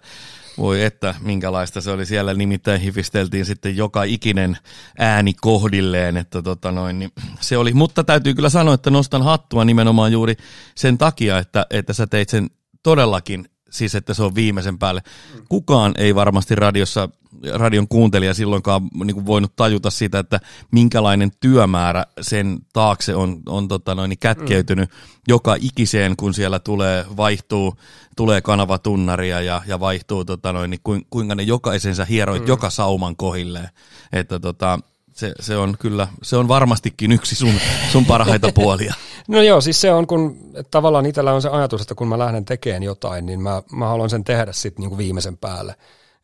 [0.58, 2.06] voi että, minkälaista se oli.
[2.06, 4.58] Siellä, nimittäin hifisteltiin sitten joka ikinen
[4.98, 9.64] ääni kohdilleen, että tota noin, niin se oli, mutta täytyy kyllä sanoa, että nostan hattua
[9.64, 10.34] nimenomaan juuri
[10.74, 12.50] sen takia, että, että sä teit sen
[12.82, 15.02] todellakin siis että se on viimeisen päälle.
[15.48, 17.08] Kukaan ei varmasti radiossa,
[17.52, 23.68] radion kuuntelija silloinkaan niin kuin voinut tajuta sitä, että minkälainen työmäärä sen taakse on, on
[23.68, 24.96] tota noin, kätkeytynyt mm.
[25.28, 27.74] joka ikiseen, kun siellä tulee, vaihtuu,
[28.16, 32.48] tulee kanavatunnaria ja, ja vaihtuu, tota noin, niin kuinka ne jokaisensa hieroit mm.
[32.48, 33.68] joka sauman kohilleen.
[34.12, 34.78] Että tota,
[35.12, 37.54] se, se, on kyllä, se on varmastikin yksi sun,
[37.92, 38.94] sun parhaita puolia.
[39.30, 40.38] No joo, siis se on, kun
[40.70, 44.10] tavallaan itsellä on se ajatus, että kun mä lähden tekemään jotain, niin mä, mä haluan
[44.10, 45.74] sen tehdä sitten niinku viimeisen päälle.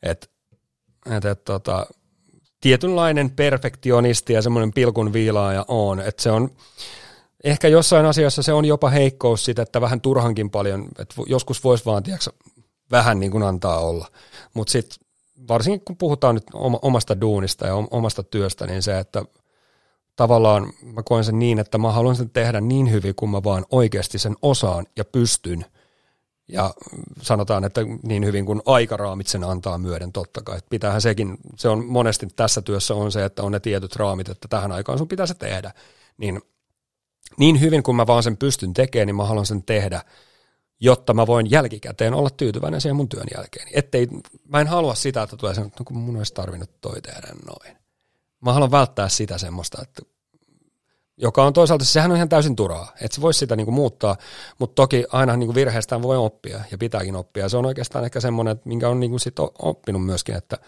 [0.03, 0.27] Että
[1.17, 1.87] et, et, tota,
[2.61, 6.51] tietynlainen perfektionisti ja semmoinen pilkun viilaaja on, että se on,
[7.45, 11.85] ehkä jossain asiassa se on jopa heikkous sitä, että vähän turhankin paljon, että joskus voisi
[11.85, 12.31] vaan, tiedätkö,
[12.91, 14.07] vähän niin kuin antaa olla.
[14.55, 14.99] Mutta sitten
[15.49, 16.45] varsinkin kun puhutaan nyt
[16.83, 19.23] omasta duunista ja omasta työstä, niin se, että
[20.17, 23.65] tavallaan mä koen sen niin, että mä haluan sen tehdä niin hyvin, kun mä vaan
[23.71, 25.65] oikeasti sen osaan ja pystyn.
[26.49, 26.75] Ja
[27.23, 30.59] sanotaan, että niin hyvin kuin aikaraamit sen antaa myöden totta kai.
[30.59, 34.29] Että pitäähän sekin, se on monesti tässä työssä on se, että on ne tietyt raamit,
[34.29, 35.73] että tähän aikaan sun pitää se tehdä.
[36.19, 36.43] Niin,
[37.39, 40.03] niin hyvin kuin mä vaan sen pystyn tekemään, niin mä haluan sen tehdä.
[40.81, 43.69] jotta mä voin jälkikäteen olla tyytyväinen siihen mun työn jälkeen.
[43.73, 44.09] Ettei,
[44.49, 47.29] mä en halua sitä, että tulee sen, että no kun mun olisi tarvinnut toi tehdä
[47.47, 47.86] noin.
[48.47, 50.03] Mä haluan välttää sitä semmoista, että
[51.17, 54.17] joka on toisaalta, sehän on ihan täysin turhaa, että se voisi sitä niinku muuttaa,
[54.59, 57.49] mutta toki aina niinku virheestään voi oppia ja pitääkin oppia.
[57.49, 60.59] Se on oikeastaan ehkä semmoinen, minkä on niinku sit oppinut myöskin, että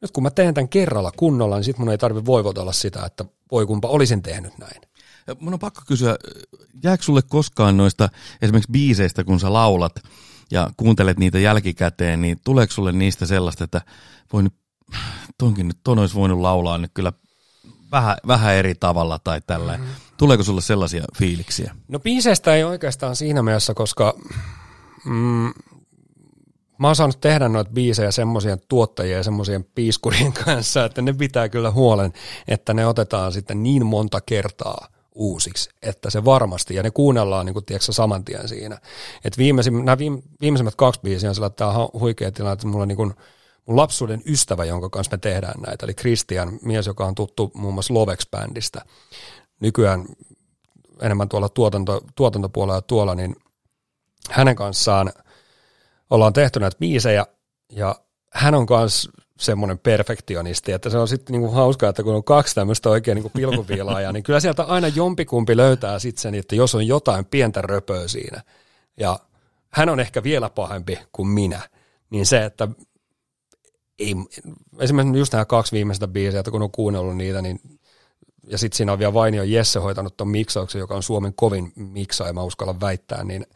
[0.00, 3.24] nyt kun mä teen tämän kerralla kunnolla, niin sit mun ei tarvitse voivotella sitä, että
[3.52, 4.82] voi kumpa olisin tehnyt näin.
[5.40, 6.16] Mun on pakko kysyä,
[6.84, 8.08] jääkö sulle koskaan noista
[8.42, 9.94] esimerkiksi biiseistä, kun sä laulat
[10.50, 13.80] ja kuuntelet niitä jälkikäteen, niin tuleeko sulle niistä sellaista, että
[14.32, 14.54] voi nyt,
[15.38, 17.12] tonkin nyt, ton olisi voinut laulaa nyt kyllä
[17.92, 19.72] vähän, vähän eri tavalla tai tällä.
[19.72, 19.94] Mm-hmm.
[20.16, 21.74] Tuleeko sulle sellaisia fiiliksiä?
[21.88, 24.14] No biiseistä ei oikeastaan siinä mielessä, koska
[25.04, 25.52] mm,
[26.78, 31.48] mä oon saanut tehdä noita biisejä semmoisien tuottajien ja semmoisien piiskurien kanssa, että ne pitää
[31.48, 32.12] kyllä huolen,
[32.48, 37.54] että ne otetaan sitten niin monta kertaa uusiksi, että se varmasti, ja ne kuunnellaan niin
[37.54, 38.78] kuin, tiedätkö, saman tien siinä.
[39.24, 42.66] Et viimeisim, nämä viime, viimeisimmät kaksi biisiä on sellainen, että tämä on huikea tilanne, että
[42.66, 43.14] mulla on niin kuin,
[43.66, 47.74] mun lapsuuden ystävä, jonka kanssa me tehdään näitä, eli Christian, mies, joka on tuttu muun
[47.74, 48.80] muassa Lovex-bändistä.
[49.60, 50.06] Nykyään
[51.00, 53.36] enemmän tuolla tuotanto, tuotantopuolella tuolla, niin
[54.30, 55.12] hänen kanssaan
[56.10, 57.26] ollaan tehty näitä biisejä,
[57.72, 57.94] ja
[58.32, 62.54] hän on myös semmoinen perfektionisti, että se on sitten niinku hauskaa, että kun on kaksi
[62.54, 66.86] tämmöistä oikein niinku pilkuviilaajaa, niin kyllä sieltä aina jompikumpi löytää sitten sen, että jos on
[66.86, 68.42] jotain pientä röpöä siinä,
[68.96, 69.18] ja
[69.68, 71.60] hän on ehkä vielä pahempi kuin minä,
[72.10, 72.68] niin se, että
[73.98, 74.14] ei,
[74.78, 77.60] esimerkiksi just nämä kaksi viimeistä biisiä, kun on kuunnellut niitä, niin
[78.46, 82.32] ja sitten siinä on vielä Vainio Jesse hoitanut tuon miksauksen, joka on Suomen kovin miksaaja,
[82.32, 83.46] mä uskallan väittää, niin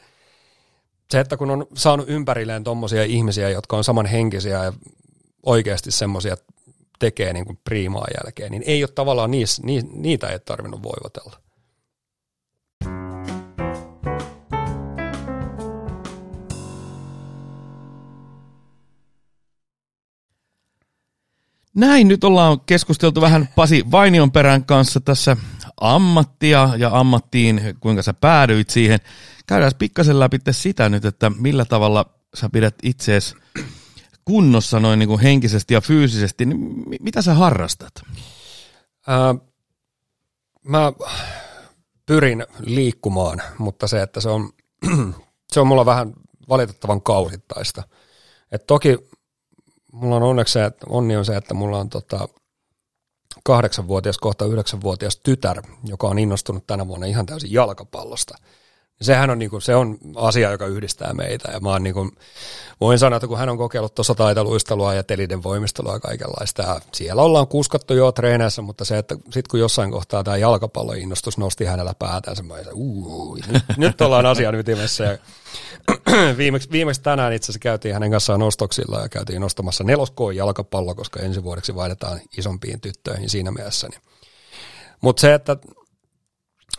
[1.11, 4.73] se, että kun on saanut ympärilleen tuommoisia ihmisiä, jotka on samanhenkisiä ja
[5.43, 6.37] oikeasti semmoisia
[6.99, 11.46] tekee niin kuin priimaa jälkeen, niin ei ole tavallaan niis, niitä ei tarvinnut voivotella.
[21.77, 25.37] Näin, nyt ollaan keskusteltu vähän Pasi Vainion perän kanssa tässä
[25.81, 29.01] ammattia ja ammattiin, kuinka sä päädyit siihen.
[29.47, 33.35] Käydään pikkasen läpi sitä nyt, että millä tavalla sä pidät itseesi
[34.25, 37.93] kunnossa noin niin kuin henkisesti ja fyysisesti, niin mitä sä harrastat?
[39.07, 39.35] Ää,
[40.63, 40.93] mä
[42.07, 44.51] pyrin liikkumaan, mutta se, että se on,
[45.53, 46.13] se on mulla vähän
[46.49, 47.83] valitettavan kausittaista.
[48.53, 48.99] Et toki
[49.97, 52.29] mulla on onneksi se, että onni on se, että mulla on tota,
[53.45, 58.35] kahdeksanvuotias, kohta yhdeksänvuotias tytär, joka on innostunut tänä vuonna ihan täysin jalkapallosta–
[59.01, 61.53] sehän on, niinku, se on asia, joka yhdistää meitä.
[61.53, 62.11] Ja mä oon, niinku,
[62.81, 66.81] voin sanoa, että kun hän on kokeillut tuossa taitaluistelua ja teliden voimistelua ja kaikenlaista, ja
[66.93, 71.65] siellä ollaan kuskattu jo treeneissä, mutta se, että sitten kun jossain kohtaa tämä jalkapalloinnostus nosti
[71.65, 75.05] hänellä päätään, semmoinen, uu, nyt, nyt ollaan asian ytimessä.
[75.05, 75.19] Ja
[76.37, 81.21] viimeksi, viimeksi tänään itse asiassa käytiin hänen kanssaan nostoksilla ja käytiin nostamassa neloskoon jalkapallo, koska
[81.21, 83.89] ensi vuodeksi vaihdetaan isompiin tyttöihin siinä mielessä.
[83.89, 84.01] Niin.
[85.01, 85.57] Mutta se, että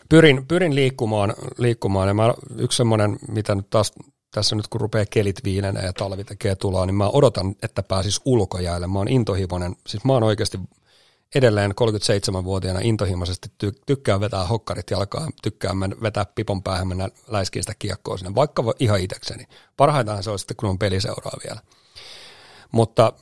[0.10, 3.94] pyrin, pyrin liikkumaan, liikkumaan ja mä, yksi semmoinen, mitä nyt taas
[4.32, 8.22] tässä nyt kun rupeaa kelit viinenä ja talvi tekee tuloa, niin mä odotan, että pääsis
[8.26, 8.88] ulkojäälle.
[8.88, 10.60] Mä oon intohimoinen, siis mä oon oikeasti
[11.36, 17.74] edelleen 37-vuotiaana intohimoisesti ty- tykkään vetää hokkarit jalkaan, tykkään vetää pipon päähän, mennä läiskiin sitä
[17.80, 19.48] kiekkoa sinne, vaikka ihan itsekseni.
[19.78, 21.62] Parhaitahan se on sitten, kun on peliseuraa vielä.
[22.72, 23.14] Mutta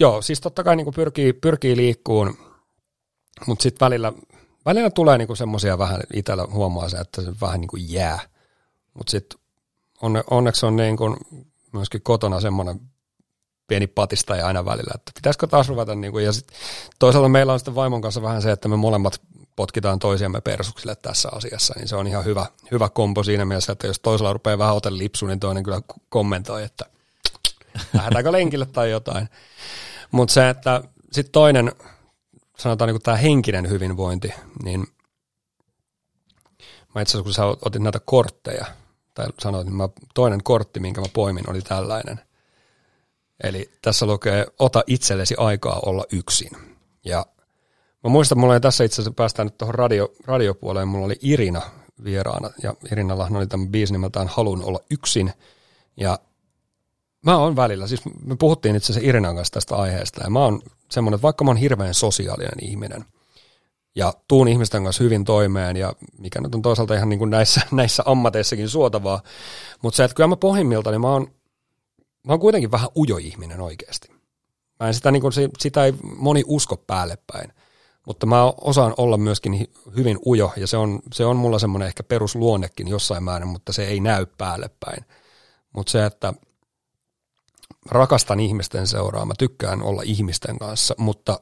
[0.00, 2.38] joo, siis totta kai niin pyrkii, pyrkii liikkuun,
[3.46, 4.12] mutta sitten välillä
[4.66, 8.20] välillä tulee niinku semmoisia vähän, itsellä huomaa se, että se vähän niinku jää.
[8.94, 9.38] Mutta sitten
[10.02, 11.16] onne, onneksi on niinku
[11.72, 12.80] myöskin kotona semmoinen
[13.70, 15.94] pieni patista ja aina välillä, että pitäisikö taas ruveta.
[15.94, 16.46] Niinku, ja sit
[16.98, 19.20] toisaalta meillä on sitten vaimon kanssa vähän se, että me molemmat
[19.56, 23.86] potkitaan toisiamme persuksille tässä asiassa, niin se on ihan hyvä, hyvä kompo siinä mielessä, että
[23.86, 26.86] jos toisella rupeaa vähän otella lipsu, niin toinen kyllä kommentoi, että
[27.94, 29.28] lähdetäänkö lenkille tai jotain.
[30.10, 31.72] Mutta se, että sitten toinen,
[32.58, 34.86] sanotaan niin kuin tämä henkinen hyvinvointi, niin
[36.94, 38.66] mä itse asiassa kun sä otit näitä kortteja,
[39.14, 42.29] tai sanoit, että mä, toinen kortti, minkä mä poimin, oli tällainen.
[43.42, 46.50] Eli tässä lukee, ota itsellesi aikaa olla yksin.
[47.04, 47.26] Ja
[48.04, 51.62] mä muistan, mulla oli tässä itse asiassa päästään nyt tuohon radio, radiopuoleen, mulla oli Irina
[52.04, 55.32] vieraana, ja Irinalla oli tämä biisi nimeltään Halun olla yksin,
[55.96, 56.18] ja
[57.22, 60.62] mä oon välillä, siis me puhuttiin itse asiassa Irinan kanssa tästä aiheesta, ja mä oon
[60.90, 63.04] semmoinen, että vaikka mä oon hirveän sosiaalinen ihminen,
[63.94, 67.60] ja tuun ihmisten kanssa hyvin toimeen, ja mikä nyt on toisaalta ihan niin kuin näissä,
[67.72, 69.22] näissä ammateissakin suotavaa,
[69.82, 71.30] mutta se, että kyllä mä pohjimmilta, niin mä oon,
[72.26, 74.08] mä oon kuitenkin vähän ujo ihminen oikeasti.
[74.80, 77.52] Mä en sitä, niin kuin, sitä ei moni usko päälle päin,
[78.06, 82.02] mutta mä osaan olla myöskin hyvin ujo, ja se on, se on mulla semmoinen ehkä
[82.02, 85.04] perusluonnekin jossain määrin, mutta se ei näy päälle päin.
[85.72, 86.34] Mutta se, että
[87.90, 91.40] rakastan ihmisten seuraa, mä tykkään olla ihmisten kanssa, mutta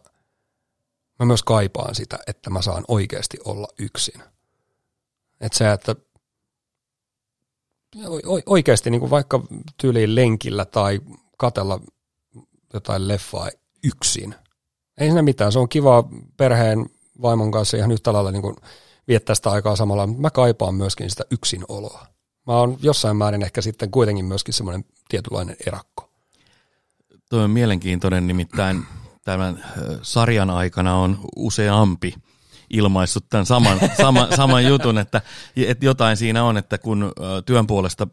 [1.19, 4.23] mä myös kaipaan sitä, että mä saan oikeasti olla yksin.
[5.41, 5.97] Että se, että
[8.47, 9.43] oikeasti niin kuin vaikka
[9.77, 11.01] tyyliin lenkillä tai
[11.37, 11.81] katella
[12.75, 13.49] jotain leffaa
[13.85, 14.35] yksin.
[14.99, 16.87] Ei siinä mitään, se on kiva perheen
[17.23, 18.57] vaimon kanssa ihan yhtä lailla niin kuin
[19.09, 22.07] viettää sitä aikaa samalla, mutta mä kaipaan myöskin sitä yksinoloa.
[22.47, 26.11] Mä oon jossain määrin ehkä sitten kuitenkin myöskin semmoinen tietynlainen erakko.
[27.31, 28.85] Tuo on mielenkiintoinen, nimittäin
[29.25, 29.65] tämän
[30.03, 32.15] sarjan aikana on useampi
[32.71, 35.23] ilmaissut tämän saman, sama, saman jutun, että,
[35.57, 37.13] että jotain siinä on, että kun
[37.47, 38.07] työn puolesta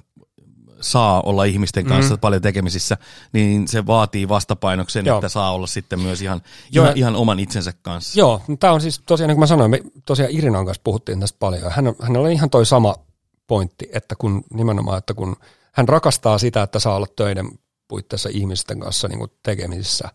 [0.81, 2.19] saa olla ihmisten kanssa mm.
[2.19, 2.97] paljon tekemisissä,
[3.33, 5.17] niin se vaatii vastapainoksen, Joo.
[5.17, 6.41] että saa olla sitten myös ihan,
[6.71, 6.85] Joo.
[6.85, 8.19] ihan, ihan oman itsensä kanssa.
[8.19, 11.39] Joo, tämä on siis tosiaan, niin kuin mä sanoin, me tosiaan Irinan kanssa puhuttiin tästä
[11.39, 11.71] paljon.
[11.71, 12.95] Hän, hän oli ihan toi sama
[13.47, 15.35] pointti, että kun nimenomaan, että kun
[15.71, 17.49] hän rakastaa sitä, että saa olla töiden
[17.87, 20.09] puitteissa ihmisten kanssa niin kuin tekemisissä.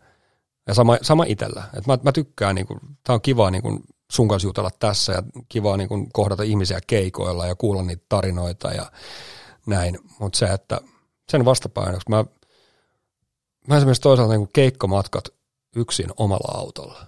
[0.66, 1.62] Ja sama, sama itsellä.
[1.74, 5.12] Että mä, mä tykkään, niin kuin, tämä on kiva niin kuin sun kanssa jutella tässä
[5.12, 8.92] ja kiva niin kuin kohdata ihmisiä keikoilla ja kuulla niitä tarinoita ja
[9.66, 9.98] näin.
[10.18, 10.80] Mutta se, että
[11.28, 12.24] sen vastapainoksi mä,
[13.68, 15.24] mä esimerkiksi toisaalta niin kuin keikkomatkat
[15.76, 17.06] yksin omalla autolla.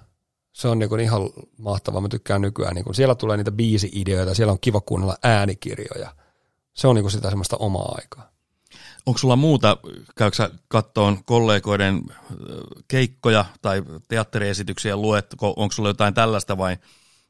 [0.53, 2.01] Se on niin kuin ihan mahtavaa.
[2.01, 2.75] Mä tykkään nykyään.
[2.75, 6.15] Niin kuin siellä tulee niitä biisi-ideoita, siellä on kiva kuunnella äänikirjoja.
[6.75, 8.32] Se on niin kuin sitä semmoista omaa aikaa.
[9.07, 9.77] Onko sulla muuta,
[10.17, 12.03] käykö sä kattoon kollegoiden
[12.89, 16.77] keikkoja tai teatteriesityksiä, luet, onko sulla jotain tällaista vai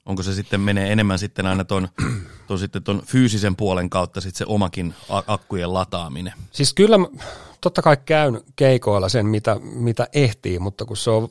[0.06, 1.88] onko se sitten menee enemmän sitten aina ton,
[2.46, 4.94] ton, sitten ton fyysisen puolen kautta sitten se omakin
[5.26, 6.32] akkujen lataaminen?
[6.52, 6.98] Siis kyllä
[7.60, 11.28] totta kai käyn keikoilla sen, mitä, mitä ehtii, mutta kun se on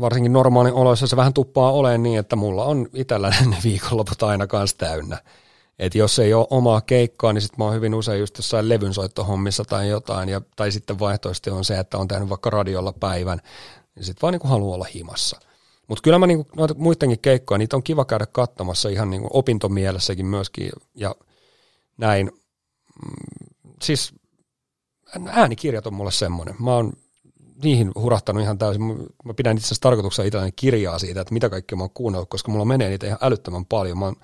[0.00, 4.46] varsinkin normaalin oloissa se vähän tuppaa olemaan niin, että mulla on itsellä ne viikonloput aina
[4.46, 5.18] kanssa täynnä.
[5.78, 9.64] Et jos ei ole omaa keikkaa, niin sitten mä oon hyvin usein just jossain levynsoittohommissa
[9.64, 13.40] tai jotain, ja, tai sitten vaihtoehtoisesti on se, että on tehnyt vaikka radiolla päivän,
[13.94, 15.40] niin sitten vaan niin haluaa olla himassa.
[15.88, 20.26] Mutta kyllä mä niinku, noita muidenkin keikkoja, niitä on kiva käydä katsomassa ihan niinku opintomielessäkin
[20.26, 21.14] myöskin ja
[21.96, 22.26] näin.
[23.06, 23.40] Mm,
[23.82, 24.14] siis
[25.26, 26.54] äänikirjat on mulle semmoinen.
[26.58, 26.92] Mä oon
[27.62, 28.82] niihin hurahtanut ihan täysin.
[29.24, 32.52] Mä pidän itse asiassa tarkoituksena itselläni kirjaa siitä, että mitä kaikkea mä oon kuunnellut, koska
[32.52, 33.98] mulla menee niitä ihan älyttömän paljon.
[33.98, 34.16] Mä oon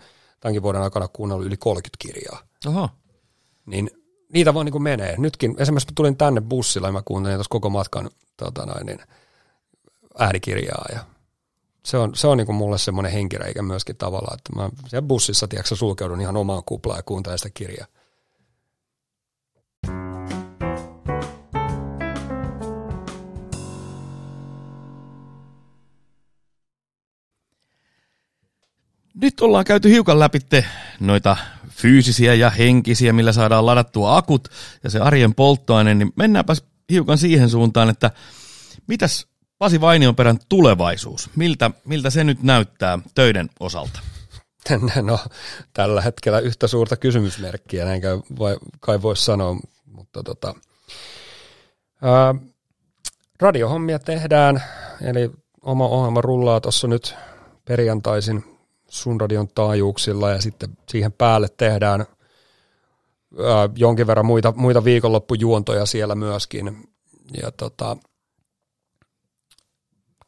[0.42, 2.42] tämänkin vuoden aikana kuunnellut yli 30 kirjaa.
[2.66, 2.88] Oho.
[3.66, 3.90] Niin
[4.32, 5.14] niitä vaan niin kuin menee.
[5.18, 8.98] Nytkin esimerkiksi mä tulin tänne bussilla ja mä kuuntelin tuossa koko matkan tota noin, niin,
[10.18, 11.04] äänikirjaa ja
[11.84, 15.48] se on, se on niin kuin mulle semmoinen henkireikä myöskin tavallaan, että mä siellä bussissa
[15.48, 17.86] tiedätkö, sulkeudun ihan omaan kuplaan ja kuuntelen sitä kirjaa.
[29.22, 30.38] Nyt ollaan käyty hiukan läpi
[31.00, 31.36] noita
[31.70, 34.48] fyysisiä ja henkisiä, millä saadaan ladattua akut
[34.84, 38.10] ja se arjen polttoaine, niin mennäänpäs hiukan siihen suuntaan, että
[38.86, 39.26] mitäs
[39.58, 44.00] Pasi Vainionperän tulevaisuus, miltä, miltä se nyt näyttää töiden osalta?
[45.02, 45.18] No,
[45.72, 48.02] tällä hetkellä yhtä suurta kysymysmerkkiä, näin
[48.38, 49.56] voi, kai voisi sanoa,
[49.86, 50.54] mutta tota,
[52.02, 52.34] ää,
[53.40, 54.62] radiohommia tehdään,
[55.00, 55.30] eli
[55.62, 57.14] oma ohjelma rullaa tuossa nyt
[57.64, 58.51] perjantaisin
[58.92, 66.14] sun radion taajuuksilla ja sitten siihen päälle tehdään ää, jonkin verran muita, muita viikonloppujuontoja siellä
[66.14, 66.88] myöskin.
[67.42, 67.96] Ja tota,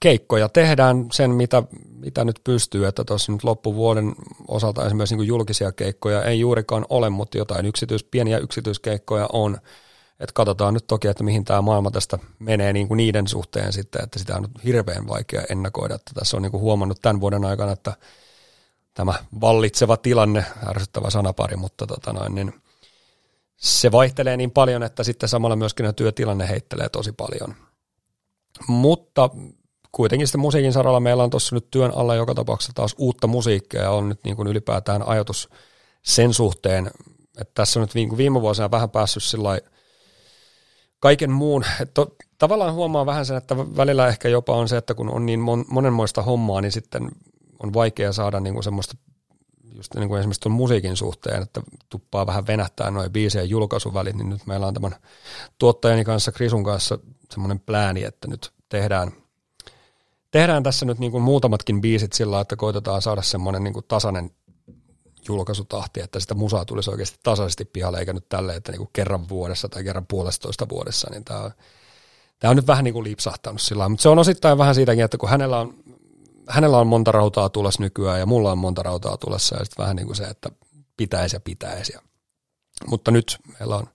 [0.00, 1.62] keikkoja tehdään sen, mitä,
[1.98, 4.14] mitä nyt pystyy, että tuossa nyt loppuvuoden
[4.48, 9.58] osalta esimerkiksi niin julkisia keikkoja ei juurikaan ole, mutta jotain yksityis, pieniä yksityiskeikkoja on.
[10.20, 14.04] Et katsotaan nyt toki, että mihin tämä maailma tästä menee niin kuin niiden suhteen sitten,
[14.04, 15.94] että sitä on nyt hirveän vaikea ennakoida.
[15.94, 17.96] Että tässä on niin kuin huomannut tämän vuoden aikana, että
[18.94, 22.52] tämä vallitseva tilanne, ärsyttävä sanapari, mutta tota noin, niin
[23.56, 27.54] se vaihtelee niin paljon, että sitten samalla myöskin työtilanne heittelee tosi paljon.
[28.68, 29.30] Mutta
[29.92, 33.82] kuitenkin sitten musiikin saralla meillä on tuossa nyt työn alla joka tapauksessa taas uutta musiikkia
[33.82, 35.48] ja on nyt niin kuin ylipäätään ajatus
[36.02, 36.90] sen suhteen,
[37.38, 39.60] että tässä on nyt viime vuosina vähän päässyt sillä
[41.00, 42.06] kaiken muun, että
[42.38, 45.64] tavallaan huomaa vähän sen, että välillä ehkä jopa on se, että kun on niin mon,
[45.68, 47.10] monenmoista hommaa, niin sitten
[47.64, 48.96] on vaikea saada niin kuin semmoista
[49.74, 54.28] just niin kuin esimerkiksi tuon musiikin suhteen, että tuppaa vähän venähtää noin biisien julkaisuvälit, niin
[54.28, 54.96] nyt meillä on tämän
[55.58, 56.98] tuottajani kanssa, Krisun kanssa
[57.30, 59.12] semmoinen plääni, että nyt tehdään,
[60.30, 64.30] tehdään tässä nyt niin kuin muutamatkin biisit sillä että koitetaan saada semmoinen niin kuin tasainen
[65.28, 69.28] julkaisutahti, että sitä musaa tulisi oikeasti tasaisesti pihalle, eikä nyt tälle, että niin kuin kerran
[69.28, 71.50] vuodessa tai kerran puolestoista vuodessa, niin tämä on,
[72.38, 75.18] tämä on nyt vähän niin kuin lipsahtanut sillä mutta se on osittain vähän siitäkin, että
[75.18, 75.74] kun hänellä on
[76.48, 79.96] hänellä on monta rautaa tulossa nykyään ja mulla on monta rautaa tulossa ja sitten vähän
[79.96, 80.50] niin kuin se, että
[80.96, 81.92] pitäisi ja pitäisi.
[82.86, 83.86] Mutta nyt meillä on,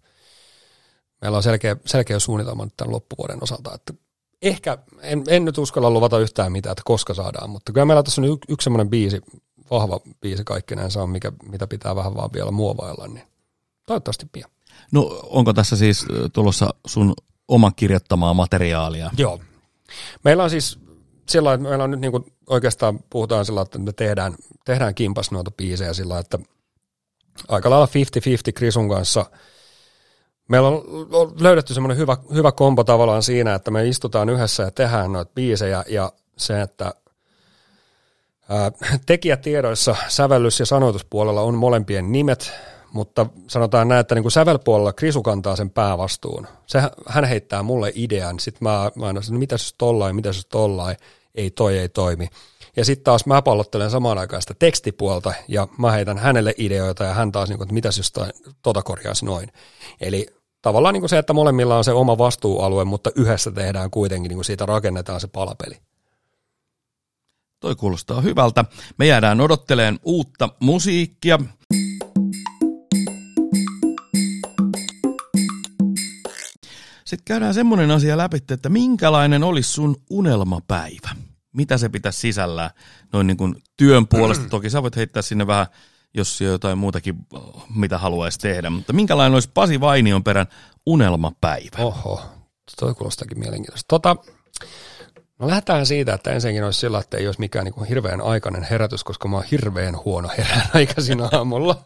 [1.22, 3.94] meillä on selkeä, selkeä suunnitelma nyt tämän loppuvuoden osalta, että
[4.42, 8.22] ehkä, en, en nyt uskalla luvata yhtään mitään, että koska saadaan, mutta kyllä meillä tässä
[8.22, 9.22] on yksi, yksi semmoinen biisi,
[9.72, 13.28] vahva biisi kaikkinensa on, mikä, mitä pitää vähän vaan vielä muovailla, niin
[13.86, 14.50] toivottavasti pian.
[14.92, 17.14] No onko tässä siis tulossa sun
[17.48, 19.12] oma kirjoittamaa materiaalia?
[19.18, 19.40] Joo.
[20.24, 20.80] Meillä on siis
[21.30, 25.32] sillä että meillä on nyt niin kuin oikeastaan puhutaan sillä että me tehdään, tehdään kimpas
[25.32, 26.40] noita biisejä sillä että
[27.48, 27.90] aika lailla 50-50
[28.56, 29.26] Krisun kanssa.
[30.48, 30.84] Meillä on
[31.40, 35.84] löydetty semmoinen hyvä, hyvä kompo tavallaan siinä, että me istutaan yhdessä ja tehdään noita biisejä
[35.88, 36.94] ja se, että
[39.06, 42.52] tekijätiedoissa sävellys- ja sanoituspuolella on molempien nimet,
[42.94, 46.48] mutta sanotaan näin, että niin kuin sävelpuolella Krisu kantaa sen päävastuun.
[46.66, 50.46] Se, hän heittää mulle idean, sitten mä, mä aina sanon, mitä jos tollain, mitä jos
[50.46, 50.98] tollain,
[51.36, 52.28] ei toi ei toimi.
[52.76, 57.14] Ja sitten taas mä pallottelen samaan aikaan sitä tekstipuolta ja mä heitän hänelle ideoita ja
[57.14, 58.14] hän taas, niin kuin, että mitäs jos
[58.62, 59.52] tota korjaisi noin.
[60.02, 60.28] Eli
[60.62, 64.38] tavallaan niin kuin se, että molemmilla on se oma vastuualue, mutta yhdessä tehdään kuitenkin, niin
[64.38, 65.76] kuin siitä rakennetaan se palapeli.
[67.60, 68.66] Toi kuulostaa hyvältä.
[68.98, 71.40] Me jäädään odotteleen uutta musiikkia.
[77.10, 81.10] Sitten käydään semmoinen asia läpi, että minkälainen olisi sun unelmapäivä?
[81.54, 82.70] Mitä se pitäisi sisällään
[83.14, 84.50] noin niin kuin työn puolesta?
[84.50, 85.68] Toki sä voit heittää sinne vähän,
[86.14, 87.16] jos jotain muutakin,
[87.76, 88.70] mitä haluaisi tehdä.
[88.70, 90.48] Mutta minkälainen olisi Pasi Vainion perän
[90.86, 91.78] unelmapäivä?
[91.78, 92.22] Oho,
[92.80, 93.88] toi kuulostakin mielenkiintoista.
[93.88, 94.16] Tota,
[95.40, 99.04] No lähdetään siitä, että ensinnäkin olisi sillä, että ei olisi mikään niin hirveän aikainen herätys,
[99.04, 101.82] koska mä oon hirveän huono herään aikaisin aamulla.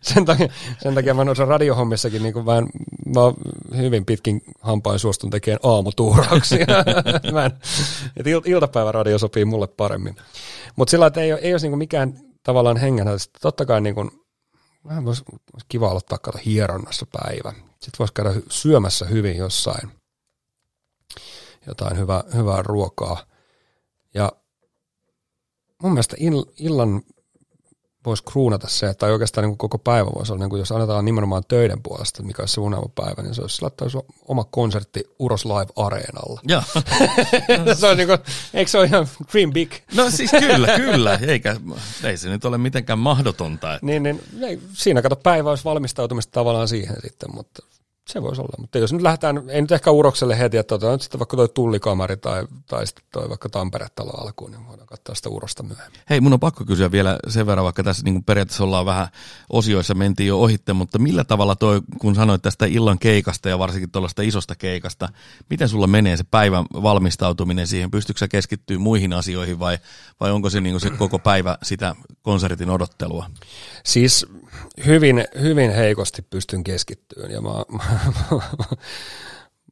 [0.00, 0.48] Sen takia,
[0.82, 2.68] sen takia mä noissa radiohommissakin niin vähän,
[3.06, 3.20] mä
[3.76, 6.66] hyvin pitkin hampain suostun tekemään aamutuurauksia.
[7.32, 7.52] mä en,
[8.44, 10.16] iltapäiväradio sopii mulle paremmin.
[10.76, 13.30] Mutta sillä, että ei, ei olisi niin mikään tavallaan hengännätys.
[13.40, 14.10] Totta kai niin kuin,
[14.84, 15.04] vähän
[15.68, 17.52] kiva aloittaa kato hieronnassa päivä.
[17.68, 19.97] Sitten voisi käydä syömässä hyvin jossain
[21.66, 23.26] jotain hyvää, hyvää ruokaa.
[24.14, 24.32] Ja
[25.82, 26.16] mun mielestä
[26.58, 27.02] illan
[28.06, 31.04] voisi kruunata se, tai oikeastaan niin kuin koko päivä voisi olla, niin kuin jos annetaan
[31.04, 33.88] nimenomaan töiden puolesta, mikä olisi se unelmapäivä, niin se olisi laittaa
[34.28, 36.40] oma konsertti Uros Live Areenalla.
[36.48, 36.62] Joo.
[37.80, 38.18] se on niin kuin,
[38.54, 39.72] eikö se ole ihan dream big?
[39.94, 41.56] No siis kyllä, kyllä, eikä,
[42.04, 43.74] ei se nyt ole mitenkään mahdotonta.
[43.74, 43.86] Että.
[43.86, 47.62] Niin, niin ei, siinä kato päivä olisi valmistautumista tavallaan siihen sitten, mutta
[48.08, 51.02] se voisi olla, mutta jos nyt lähdetään, ei nyt ehkä urokselle heti, että otetaan nyt
[51.02, 55.28] sitten vaikka toi tullikamari tai, tai sitten toi vaikka Tampere-talo alkuun, niin voidaan katsoa sitä
[55.28, 56.00] urosta myöhemmin.
[56.10, 59.08] Hei, mun on pakko kysyä vielä sen verran, vaikka tässä niin periaatteessa ollaan vähän
[59.50, 63.90] osioissa mentiin jo ohitte, mutta millä tavalla toi, kun sanoit tästä illan keikasta ja varsinkin
[63.90, 65.08] tuollaista isosta keikasta,
[65.50, 67.90] miten sulla menee se päivän valmistautuminen siihen?
[67.90, 69.78] Pystyykö sä keskittyä muihin asioihin vai,
[70.20, 73.30] vai onko se, niin se koko päivä sitä konsertin odottelua?
[73.84, 74.26] Siis
[74.86, 77.97] hyvin, hyvin heikosti pystyn keskittymään ja mä, mä,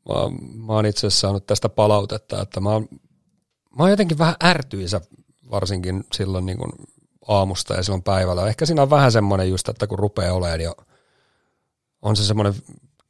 [0.09, 0.15] mä,
[0.67, 2.89] mä oon itse asiassa saanut tästä palautetta, että mä oon,
[3.79, 5.01] mä oon jotenkin vähän ärtyisä
[5.51, 6.73] varsinkin silloin niin kuin
[7.29, 8.49] aamusta ja silloin päivällä.
[8.49, 10.75] Ehkä siinä on vähän semmoinen just, että kun rupeaa olemaan jo,
[12.03, 12.55] on se semmoinen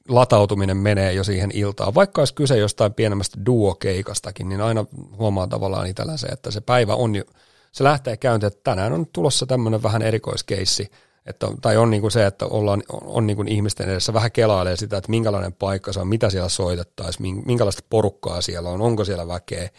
[0.09, 1.95] latautuminen menee jo siihen iltaan.
[1.95, 4.85] Vaikka olisi kyse jostain pienemmästä duo-keikastakin, niin aina
[5.19, 7.25] huomaa tavallaan itsellä se, että se päivä on jo,
[7.73, 10.91] se lähtee käyntiin, että tänään on tulossa tämmöinen vähän erikoiskeissi,
[11.27, 14.77] että, tai on niin kuin se, että ollaan, on, niin kuin ihmisten edessä vähän kelailee
[14.77, 19.29] sitä, että minkälainen paikka se on, mitä siellä soitettaisiin, minkälaista porukkaa siellä on, onko siellä
[19.29, 19.71] väkeä.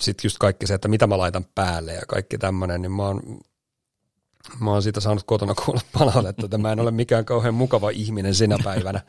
[0.00, 3.22] Sitten just kaikki se, että mitä mä laitan päälle ja kaikki tämmöinen, niin mä oon,
[4.60, 8.34] mä oon siitä saanut kotona kuulla palautetta, että mä en ole mikään kauhean mukava ihminen
[8.34, 9.00] sinä päivänä.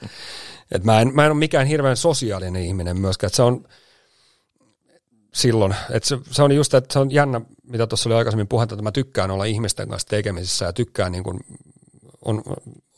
[0.72, 3.66] että mä en, mä en ole mikään hirveän sosiaalinen ihminen myöskään, että se on,
[5.34, 5.76] silloin.
[5.92, 8.84] Et se, se, on just, että se on jännä, mitä tuossa oli aikaisemmin puhetta, että
[8.84, 11.40] mä tykkään olla ihmisten kanssa tekemisissä ja tykkään niin kuin,
[12.26, 12.44] on,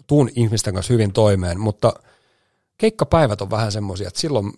[0.08, 1.94] tuun ihmisten kanssa hyvin toimeen, mutta
[2.78, 4.54] keikkapäivät on vähän semmoisia, että silloin,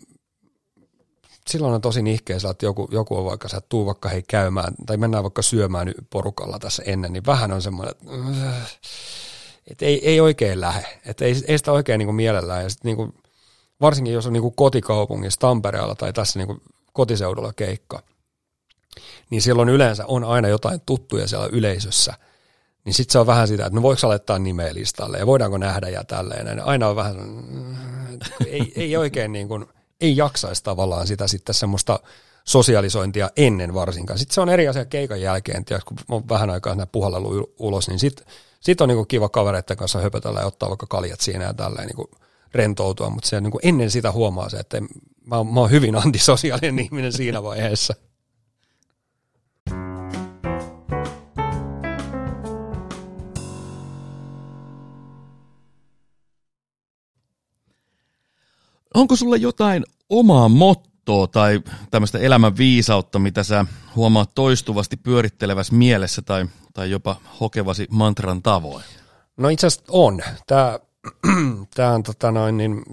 [1.49, 4.97] silloin on tosi nihkeä että joku, joku on vaikka, sä tuu vaikka hei käymään tai
[4.97, 8.13] mennään vaikka syömään porukalla tässä ennen, niin vähän on semmoinen, että,
[9.67, 12.89] että ei, ei oikein lähe, että ei, ei sitä oikein niin kuin mielellään ja sitten
[12.89, 13.13] niin kuin,
[13.82, 16.61] varsinkin jos on niin kuin kotikaupungissa Tampereella tai tässä niin kuin
[16.93, 18.03] kotiseudulla keikka,
[19.29, 22.13] niin silloin yleensä on aina jotain tuttuja siellä yleisössä.
[22.85, 25.89] Niin sitten se on vähän sitä, että no voiko laittaa nimeä listalle ja voidaanko nähdä
[25.89, 26.63] ja tälleen.
[26.65, 27.15] Aina on vähän,
[28.47, 29.65] ei, ei oikein niin kuin,
[30.01, 31.99] ei jaksaisi tavallaan sitä sitten semmoista
[32.43, 34.19] sosialisointia ennen varsinkaan.
[34.19, 37.87] Sitten se on eri asia keikan jälkeen, tiedätkö, kun on vähän aikaa näin puhallelu ulos,
[37.87, 38.25] niin sitten
[38.59, 42.07] sit on niin kiva kavereiden kanssa höpötellä ja ottaa vaikka kaljat siinä ja tälleen niin
[42.53, 44.77] rentoutua, mutta se niin kuin ennen sitä huomaa se, että
[45.26, 47.93] mä, oon, mä oon hyvin antisosiaalinen ihminen siinä vaiheessa.
[58.93, 61.61] Onko sulla jotain omaa mottoa tai
[61.91, 63.65] tämmöistä elämän viisautta, mitä sä
[63.95, 68.84] huomaat toistuvasti pyörittelevässä mielessä tai, tai jopa hokevasi mantran tavoin?
[69.38, 70.21] No itse asiassa on.
[70.47, 70.80] Tämä
[71.75, 72.83] tämä on, tota noin, niin,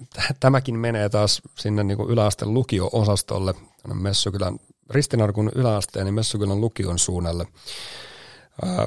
[0.40, 3.54] tämäkin menee taas sinne niin yläasteen lukio-osastolle,
[3.94, 4.58] Messukylän,
[4.90, 7.46] Ristinarkun yläasteen niin Messukylän lukion suunnalle.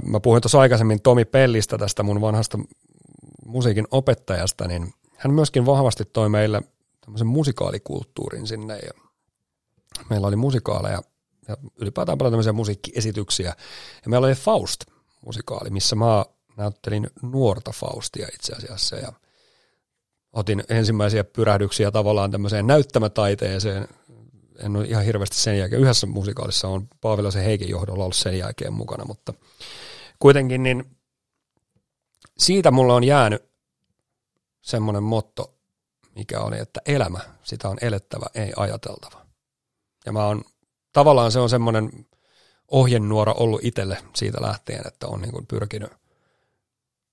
[0.06, 2.60] Mä puhuin tuossa aikaisemmin Tomi Pellistä, tästä mun vanhasta
[3.46, 6.62] musiikin opettajasta, niin hän myöskin vahvasti toi meille
[7.02, 8.92] tämmöisen musikaalikulttuurin sinne ja
[10.10, 11.02] meillä oli musikaaleja
[11.48, 13.54] ja ylipäätään paljon tämmöisiä musiikkiesityksiä.
[14.06, 16.26] Ja meillä oli Faust-musikaali, missä mä
[16.58, 19.14] näyttelin nuorta Faustia itse asiassa ja
[20.34, 23.88] otin ensimmäisiä pyrähdyksiä tavallaan tämmöiseen näyttämätaiteeseen.
[24.60, 25.82] En ole ihan hirveästi sen jälkeen.
[25.82, 29.34] Yhdessä musikaalissa on Paavilaisen Heikin johdolla ollut sen jälkeen mukana, mutta
[30.20, 30.98] kuitenkin niin
[32.38, 33.46] siitä mulla on jäänyt
[34.62, 35.58] semmoinen motto,
[36.16, 39.26] mikä oli, että elämä, sitä on elettävä, ei ajateltava.
[40.06, 40.44] Ja mä oon,
[40.94, 42.06] tavallaan se on semmoinen
[42.72, 45.92] ohjenuora ollut itselle siitä lähtien, että on niin pyrkinyt,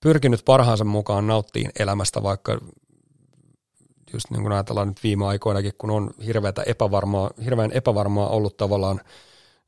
[0.03, 2.59] pyrkinyt parhaansa mukaan nauttiin elämästä, vaikka
[4.13, 6.11] just niin kuin ajatellaan nyt viime aikoinakin, kun on
[6.67, 9.01] epävarmaa, hirveän epävarmaa ollut tavallaan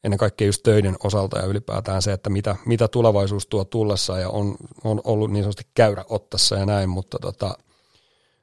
[0.05, 4.29] ennen kaikkea just töiden osalta ja ylipäätään se, että mitä, mitä tulevaisuus tuo tullessa ja
[4.29, 7.55] on, on ollut niin sanotusti käyrä ottassa ja näin, mutta tota,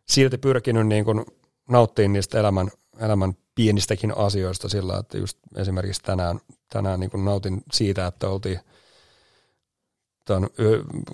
[0.06, 1.26] silti pyrkinyt niin kuin
[1.70, 7.64] nauttimaan niistä elämän, elämän pienistäkin asioista sillä, että just esimerkiksi tänään, tänään niin kuin nautin
[7.74, 8.60] siitä, että oltiin
[10.34, 10.50] tämän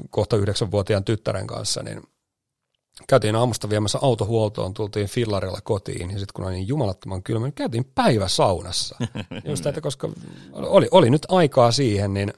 [0.09, 2.03] kohta yhdeksänvuotiaan tyttären kanssa, niin
[3.07, 7.53] käytiin aamusta viemässä autohuoltoon, tultiin fillarilla kotiin, ja sitten kun oli niin jumalattoman kylmä, niin
[7.53, 8.95] käytiin päivä saunassa.
[9.49, 10.09] Just että koska
[10.53, 12.34] oli, oli nyt aikaa siihen, niin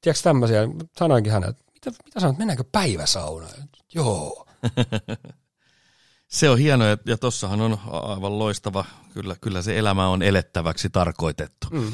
[0.00, 0.68] tiedätkö tämmöisiä,
[0.98, 3.68] sanoinkin hänelle, että mitä, mitä sanot, mennäänkö päiväsaunaan?
[3.94, 4.46] Joo.
[6.28, 10.90] Se on hieno ja, ja tossahan on aivan loistava, kyllä, kyllä se elämä on elettäväksi
[10.90, 11.66] tarkoitettu.
[11.70, 11.92] Mm.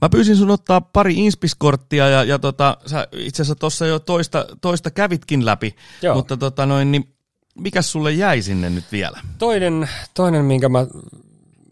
[0.00, 4.46] Mä pyysin sun ottaa pari inspiskorttia ja, ja tota, sä itse asiassa tuossa jo toista,
[4.60, 6.14] toista kävitkin läpi, Joo.
[6.14, 7.16] mutta tota noin, niin
[7.54, 9.20] mikä sulle jäi sinne nyt vielä?
[9.38, 10.86] Toinen, toinen minkä mä,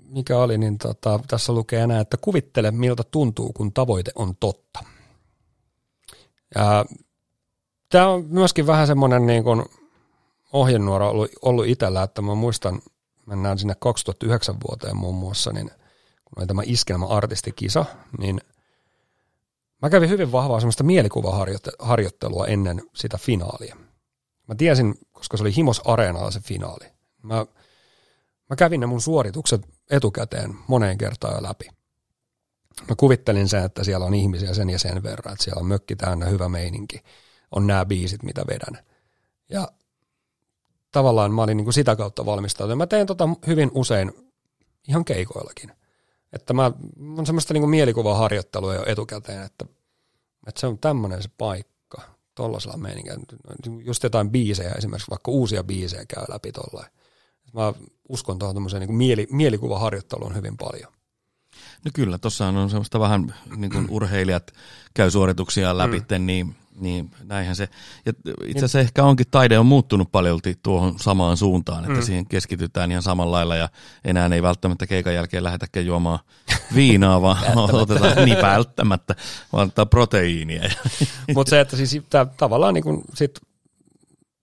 [0.08, 4.84] mikä oli, niin tota, tässä lukee enää, että kuvittele miltä tuntuu, kun tavoite on totta.
[7.88, 9.64] Tämä on myöskin vähän semmoinen niin kuin,
[10.54, 12.82] ohjenuora ollut, ollut itsellä, että mä muistan,
[13.26, 15.70] mennään sinne 2009 vuoteen muun muassa, niin
[16.24, 17.84] kun oli tämä iskelmäartistikisa,
[18.18, 18.40] niin
[19.82, 23.76] mä kävin hyvin vahvaa semmoista mielikuvaharjoittelua ennen sitä finaalia.
[24.48, 26.86] Mä tiesin, koska se oli Himos Areenalla se finaali.
[27.22, 27.46] Mä,
[28.50, 31.68] mä kävin ne mun suoritukset etukäteen moneen kertaan läpi.
[32.88, 35.96] Mä kuvittelin sen, että siellä on ihmisiä sen ja sen verran, että siellä on mökki
[35.96, 37.00] täynnä, hyvä meininki,
[37.50, 38.84] on nämä biisit, mitä vedän.
[39.50, 39.68] Ja
[40.94, 42.78] tavallaan mä olin niin kuin sitä kautta valmistautunut.
[42.78, 44.12] Mä teen tota hyvin usein
[44.88, 45.72] ihan keikoillakin.
[46.32, 46.72] Että mä
[47.18, 49.64] on semmoista niin kuin mielikuvaharjoittelua jo etukäteen, että,
[50.46, 52.02] että se on tämmöinen se paikka,
[52.34, 53.20] tollaisella meiningillä.
[53.84, 56.90] Just jotain biisejä esimerkiksi, vaikka uusia biisejä käy läpi tollain.
[57.52, 57.72] Mä
[58.08, 60.92] uskon tuohon tämmöiseen niin kuin mieli, mielikuvaharjoitteluun hyvin paljon.
[61.84, 64.52] No kyllä, tuossahan on semmoista vähän niin kuin urheilijat
[64.94, 66.26] käy suorituksia läpi, mm.
[66.26, 67.68] niin niin, näinhän se.
[68.06, 68.12] Ja
[68.46, 72.02] itse asiassa ehkä onkin, taide on muuttunut paljolti tuohon samaan suuntaan, että mm.
[72.02, 73.68] siihen keskitytään ihan samalla lailla ja
[74.04, 76.18] enää ei välttämättä keikan jälkeen lähetäkään juomaan
[76.74, 77.38] viinaa, vaan
[77.72, 79.14] otetaan niin välttämättä,
[79.52, 80.70] vaan ottaa proteiinia.
[81.34, 83.40] Mutta se, että siis tää, tavallaan niin sit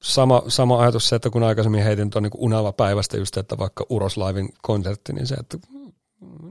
[0.02, 3.86] sama, sama ajatus se, että kun aikaisemmin heitin tuon niin unava päivästä just, että vaikka
[3.90, 5.58] Uroslaivin konsertti, niin se, että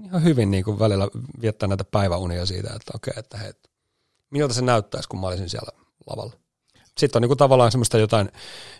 [0.05, 1.09] ihan hyvin niin kuin välillä
[1.43, 3.53] viettää näitä päiväunia siitä, että okei, että hei,
[4.31, 5.71] miltä se näyttäisi, kun mä olisin siellä
[6.11, 6.33] lavalla.
[6.99, 8.29] Sitten on niin kuin tavallaan semmoista jotain,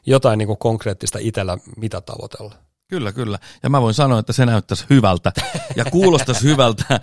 [0.07, 2.55] jotain niin kuin konkreettista itsellä, mitä tavoitella.
[2.89, 3.39] Kyllä, kyllä.
[3.63, 5.33] Ja mä voin sanoa, että se näyttäisi hyvältä
[5.77, 6.85] ja kuulostaisi hyvältä.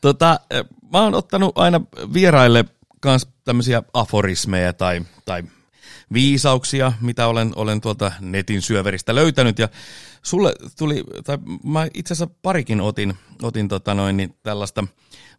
[0.00, 0.40] Tota,
[0.92, 1.80] mä oon ottanut aina
[2.12, 2.64] vieraille
[3.00, 5.42] kans tämmöisiä aforismeja tai, tai
[6.12, 9.58] viisauksia, mitä olen, olen tuolta netin syöveristä löytänyt.
[9.58, 9.68] Ja
[10.22, 14.84] sulle tuli, tai mä itse asiassa parikin otin, otin tota noin, niin tällaista,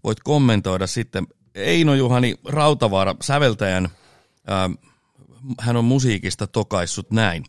[0.04, 1.28] voit kommentoida sitten.
[1.56, 3.90] Eino Juhani Rautavaara, säveltäjän,
[4.48, 4.70] ää,
[5.60, 7.46] hän on musiikista tokaissut näin.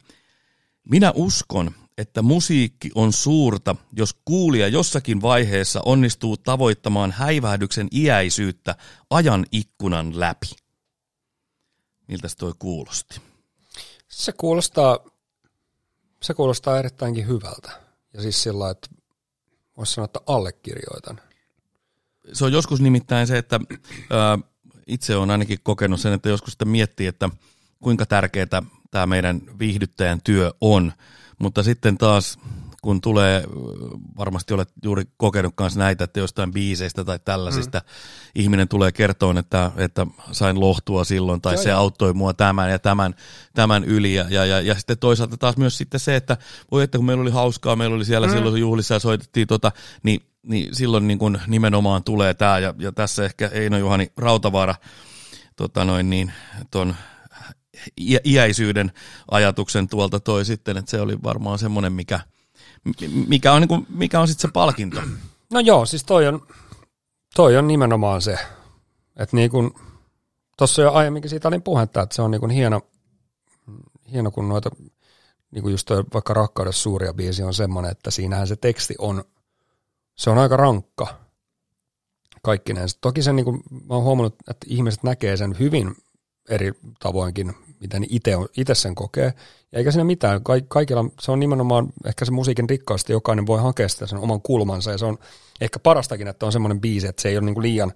[0.84, 8.76] Minä uskon, että musiikki on suurta, jos kuulija jossakin vaiheessa onnistuu tavoittamaan häivähdyksen iäisyyttä
[9.10, 10.46] ajan ikkunan läpi.
[12.08, 13.20] Miltä toi kuulosti?
[14.08, 14.98] Se kuulostaa
[16.22, 17.70] se kuulostaa erittäinkin hyvältä.
[18.14, 18.88] Ja siis sillä että
[19.76, 21.20] voisi sanoa, että allekirjoitan.
[22.32, 23.60] Se on joskus nimittäin se, että
[24.10, 24.38] ää,
[24.86, 27.30] itse olen ainakin kokenut sen, että joskus sitä miettii, että
[27.82, 30.92] kuinka tärkeää tämä meidän viihdyttäjän työ on,
[31.38, 32.38] mutta sitten taas
[32.82, 33.44] kun tulee,
[34.18, 37.84] varmasti olet juuri kokenut myös näitä, että jostain biiseistä tai tällaisista mm.
[38.34, 41.78] ihminen tulee kertoon, että, että sain lohtua silloin tai Joo, se jo.
[41.78, 43.14] auttoi mua tämän ja tämän,
[43.54, 44.14] tämän yli.
[44.14, 46.36] Ja, ja, ja, ja sitten toisaalta taas myös sitten se, että
[46.70, 48.32] voi että kun meillä oli hauskaa, meillä oli siellä mm.
[48.32, 49.72] silloin juhlissa ja soitettiin tota,
[50.02, 54.74] niin, niin silloin niin kuin nimenomaan tulee tämä ja, ja tässä ehkä Eino Juhani Rautavaara
[55.56, 56.32] tota noin niin,
[56.70, 56.94] ton
[58.24, 58.92] iäisyyden
[59.30, 62.20] ajatuksen tuolta toi sitten, että se oli varmaan semmoinen, mikä–
[63.28, 65.00] mikä on, niin mikä on sitten se palkinto?
[65.52, 66.46] No joo, siis toi on,
[67.34, 68.38] toi on nimenomaan se,
[69.16, 69.70] että niin kuin,
[70.58, 72.80] tuossa jo aiemminkin siitä olin puhetta, että se on niin kuin hieno,
[74.12, 74.70] hieno kun noita,
[75.50, 79.24] niin kuin just toi vaikka Rakkaudessa suuria biisi on semmoinen, että siinähän se teksti on,
[80.14, 81.20] se on aika rankka
[82.42, 82.88] kaikkineen.
[83.00, 85.96] Toki sen, niin kuin, mä oon huomannut, että ihmiset näkee sen hyvin
[86.48, 88.06] eri tavoinkin, miten
[88.56, 89.32] itse sen kokee.
[89.72, 90.44] Ja eikä siinä mitään.
[90.44, 94.42] Ka- kaikilla se on nimenomaan ehkä se musiikin rikkaus, jokainen voi hakea sitä sen oman
[94.42, 94.90] kulmansa.
[94.90, 95.18] Ja se on
[95.60, 97.92] ehkä parastakin, että on semmoinen biisi, että se ei ole niin liian,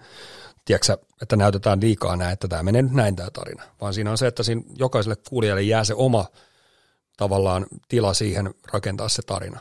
[0.64, 3.62] tiedätkö, että näytetään liikaa näin, että tämä menee nyt näin tämä tarina.
[3.80, 6.26] Vaan siinä on se, että siinä jokaiselle kuulijalle jää se oma
[7.16, 9.61] tavallaan tila siihen rakentaa se tarina.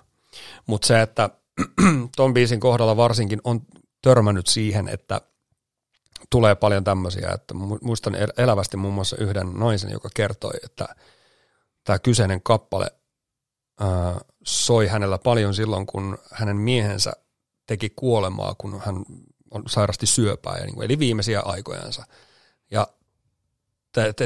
[0.65, 1.29] Mutta se, että
[2.17, 3.61] ton biisin kohdalla varsinkin on
[4.01, 5.21] törmännyt siihen, että–
[6.29, 10.87] tulee paljon tämmöisiä, että muistan elävästi muun muassa yhden naisen, joka kertoi, että
[11.83, 12.91] tämä kyseinen kappale
[13.79, 17.13] ää, soi hänellä paljon silloin, kun hänen miehensä
[17.67, 19.05] teki kuolemaa, kun hän
[19.67, 22.05] sairasti syöpää, niin eli viimeisiä aikojansa.
[22.71, 22.87] Ja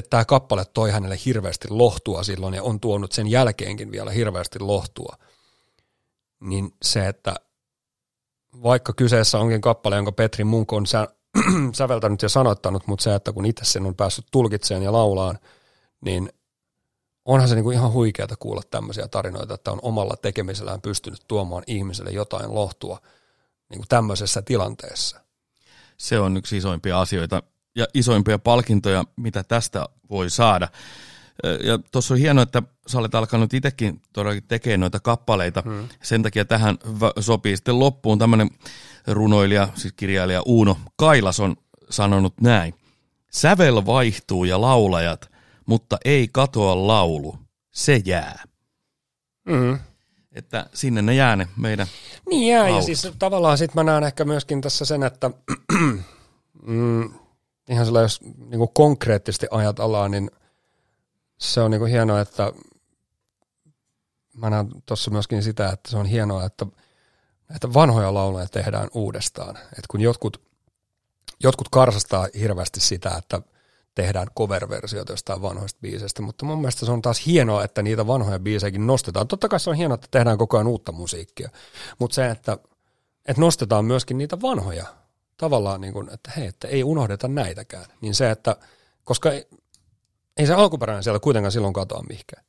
[0.09, 5.15] tämä kappale toi hänelle hirveästi lohtua silloin ja on tuonut sen jälkeenkin vielä hirveästi lohtua.
[6.39, 7.35] Niin se, että
[8.63, 10.87] vaikka kyseessä onkin kappale, jonka Petri Munk on
[11.73, 15.39] säveltänyt ja sanoittanut, mutta se, että kun itse sen on päässyt tulkitseen ja laulaan,
[16.01, 16.29] niin
[17.25, 22.11] onhan se niinku ihan huikeata kuulla tämmöisiä tarinoita, että on omalla tekemisellään pystynyt tuomaan ihmiselle
[22.11, 22.99] jotain lohtua
[23.69, 25.19] niinku tämmöisessä tilanteessa.
[25.97, 27.43] Se on yksi isoimpia asioita
[27.75, 30.67] ja isoimpia palkintoja, mitä tästä voi saada.
[31.43, 35.61] Ja tuossa on hienoa, että sä olet alkanut itsekin todellakin tekemään noita kappaleita.
[35.65, 35.87] Hmm.
[36.03, 36.77] Sen takia tähän
[37.19, 38.49] sopii sitten loppuun tämmöinen
[39.07, 41.55] runoilija, siis kirjailija Uuno Kailas on
[41.89, 42.73] sanonut näin.
[43.31, 45.31] Sävel vaihtuu ja laulajat,
[45.65, 47.37] mutta ei katoa laulu.
[47.71, 48.43] Se jää.
[49.45, 49.79] Mm.
[50.31, 51.87] Että sinne ne jää ne meidän
[52.29, 52.77] Niin jää, laulut.
[52.79, 55.31] ja siis tavallaan sitten mä näen ehkä myöskin tässä sen, että
[56.67, 57.09] mm,
[57.69, 60.31] ihan sellainen, jos niin konkreettisesti ajatellaan, niin
[61.39, 62.53] se on niin hienoa, että
[64.33, 66.65] mä näen tuossa myöskin sitä, että se on hienoa, että
[67.49, 69.57] näitä vanhoja lauluja tehdään uudestaan.
[69.57, 70.41] Et kun jotkut,
[71.43, 73.41] jotkut karsastaa hirveästi sitä, että
[73.95, 78.39] tehdään cover-versioita jostain vanhoista biiseistä, mutta mun mielestä se on taas hienoa, että niitä vanhoja
[78.39, 79.27] biisejäkin nostetaan.
[79.27, 81.49] Totta kai se on hienoa, että tehdään koko ajan uutta musiikkia,
[81.99, 82.57] mutta se, että,
[83.25, 84.85] että nostetaan myöskin niitä vanhoja,
[85.37, 88.55] tavallaan niin kuin, että hei, että ei unohdeta näitäkään, niin se, että
[89.03, 89.29] koska
[90.39, 92.43] ei, se alkuperäinen siellä kuitenkaan silloin katoa mihinkään.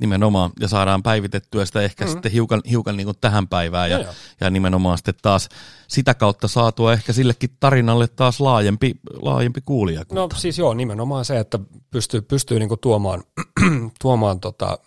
[0.00, 2.10] Nimenomaan, ja saadaan päivitettyä sitä ehkä mm.
[2.10, 5.48] sitten hiukan, hiukan niin tähän päivään, ja, ja, ja nimenomaan sitten taas
[5.88, 10.20] sitä kautta saatua ehkä sillekin tarinalle taas laajempi, laajempi kuulijakunta.
[10.20, 11.58] No siis joo, nimenomaan se, että
[11.90, 13.24] pystyy, pystyy niin tuomaan,
[14.02, 14.78] tuomaan tota,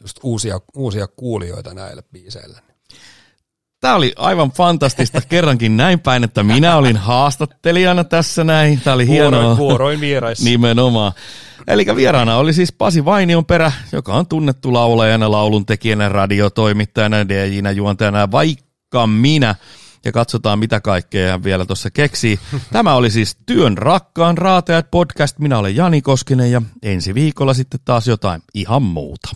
[0.00, 2.67] just uusia, uusia kuulijoita näille biiseille.
[3.80, 8.80] Tämä oli aivan fantastista kerrankin näin päin, että minä olin haastattelijana tässä näin.
[8.84, 9.56] Tämä oli hienoa.
[9.56, 10.44] Vuoroin vieraissa.
[10.44, 11.12] Nimenomaan.
[11.66, 18.30] Eli vieraana oli siis Pasi Vainion perä, joka on tunnettu laulajana, lauluntekijänä, radiotoimittajana, DJnä, juontajana,
[18.30, 19.54] vaikka minä.
[20.04, 22.38] Ja katsotaan, mitä kaikkea hän vielä tuossa keksii.
[22.72, 25.38] Tämä oli siis Työn rakkaan raateat podcast.
[25.38, 29.28] Minä olen Jani Koskinen ja ensi viikolla sitten taas jotain ihan muuta.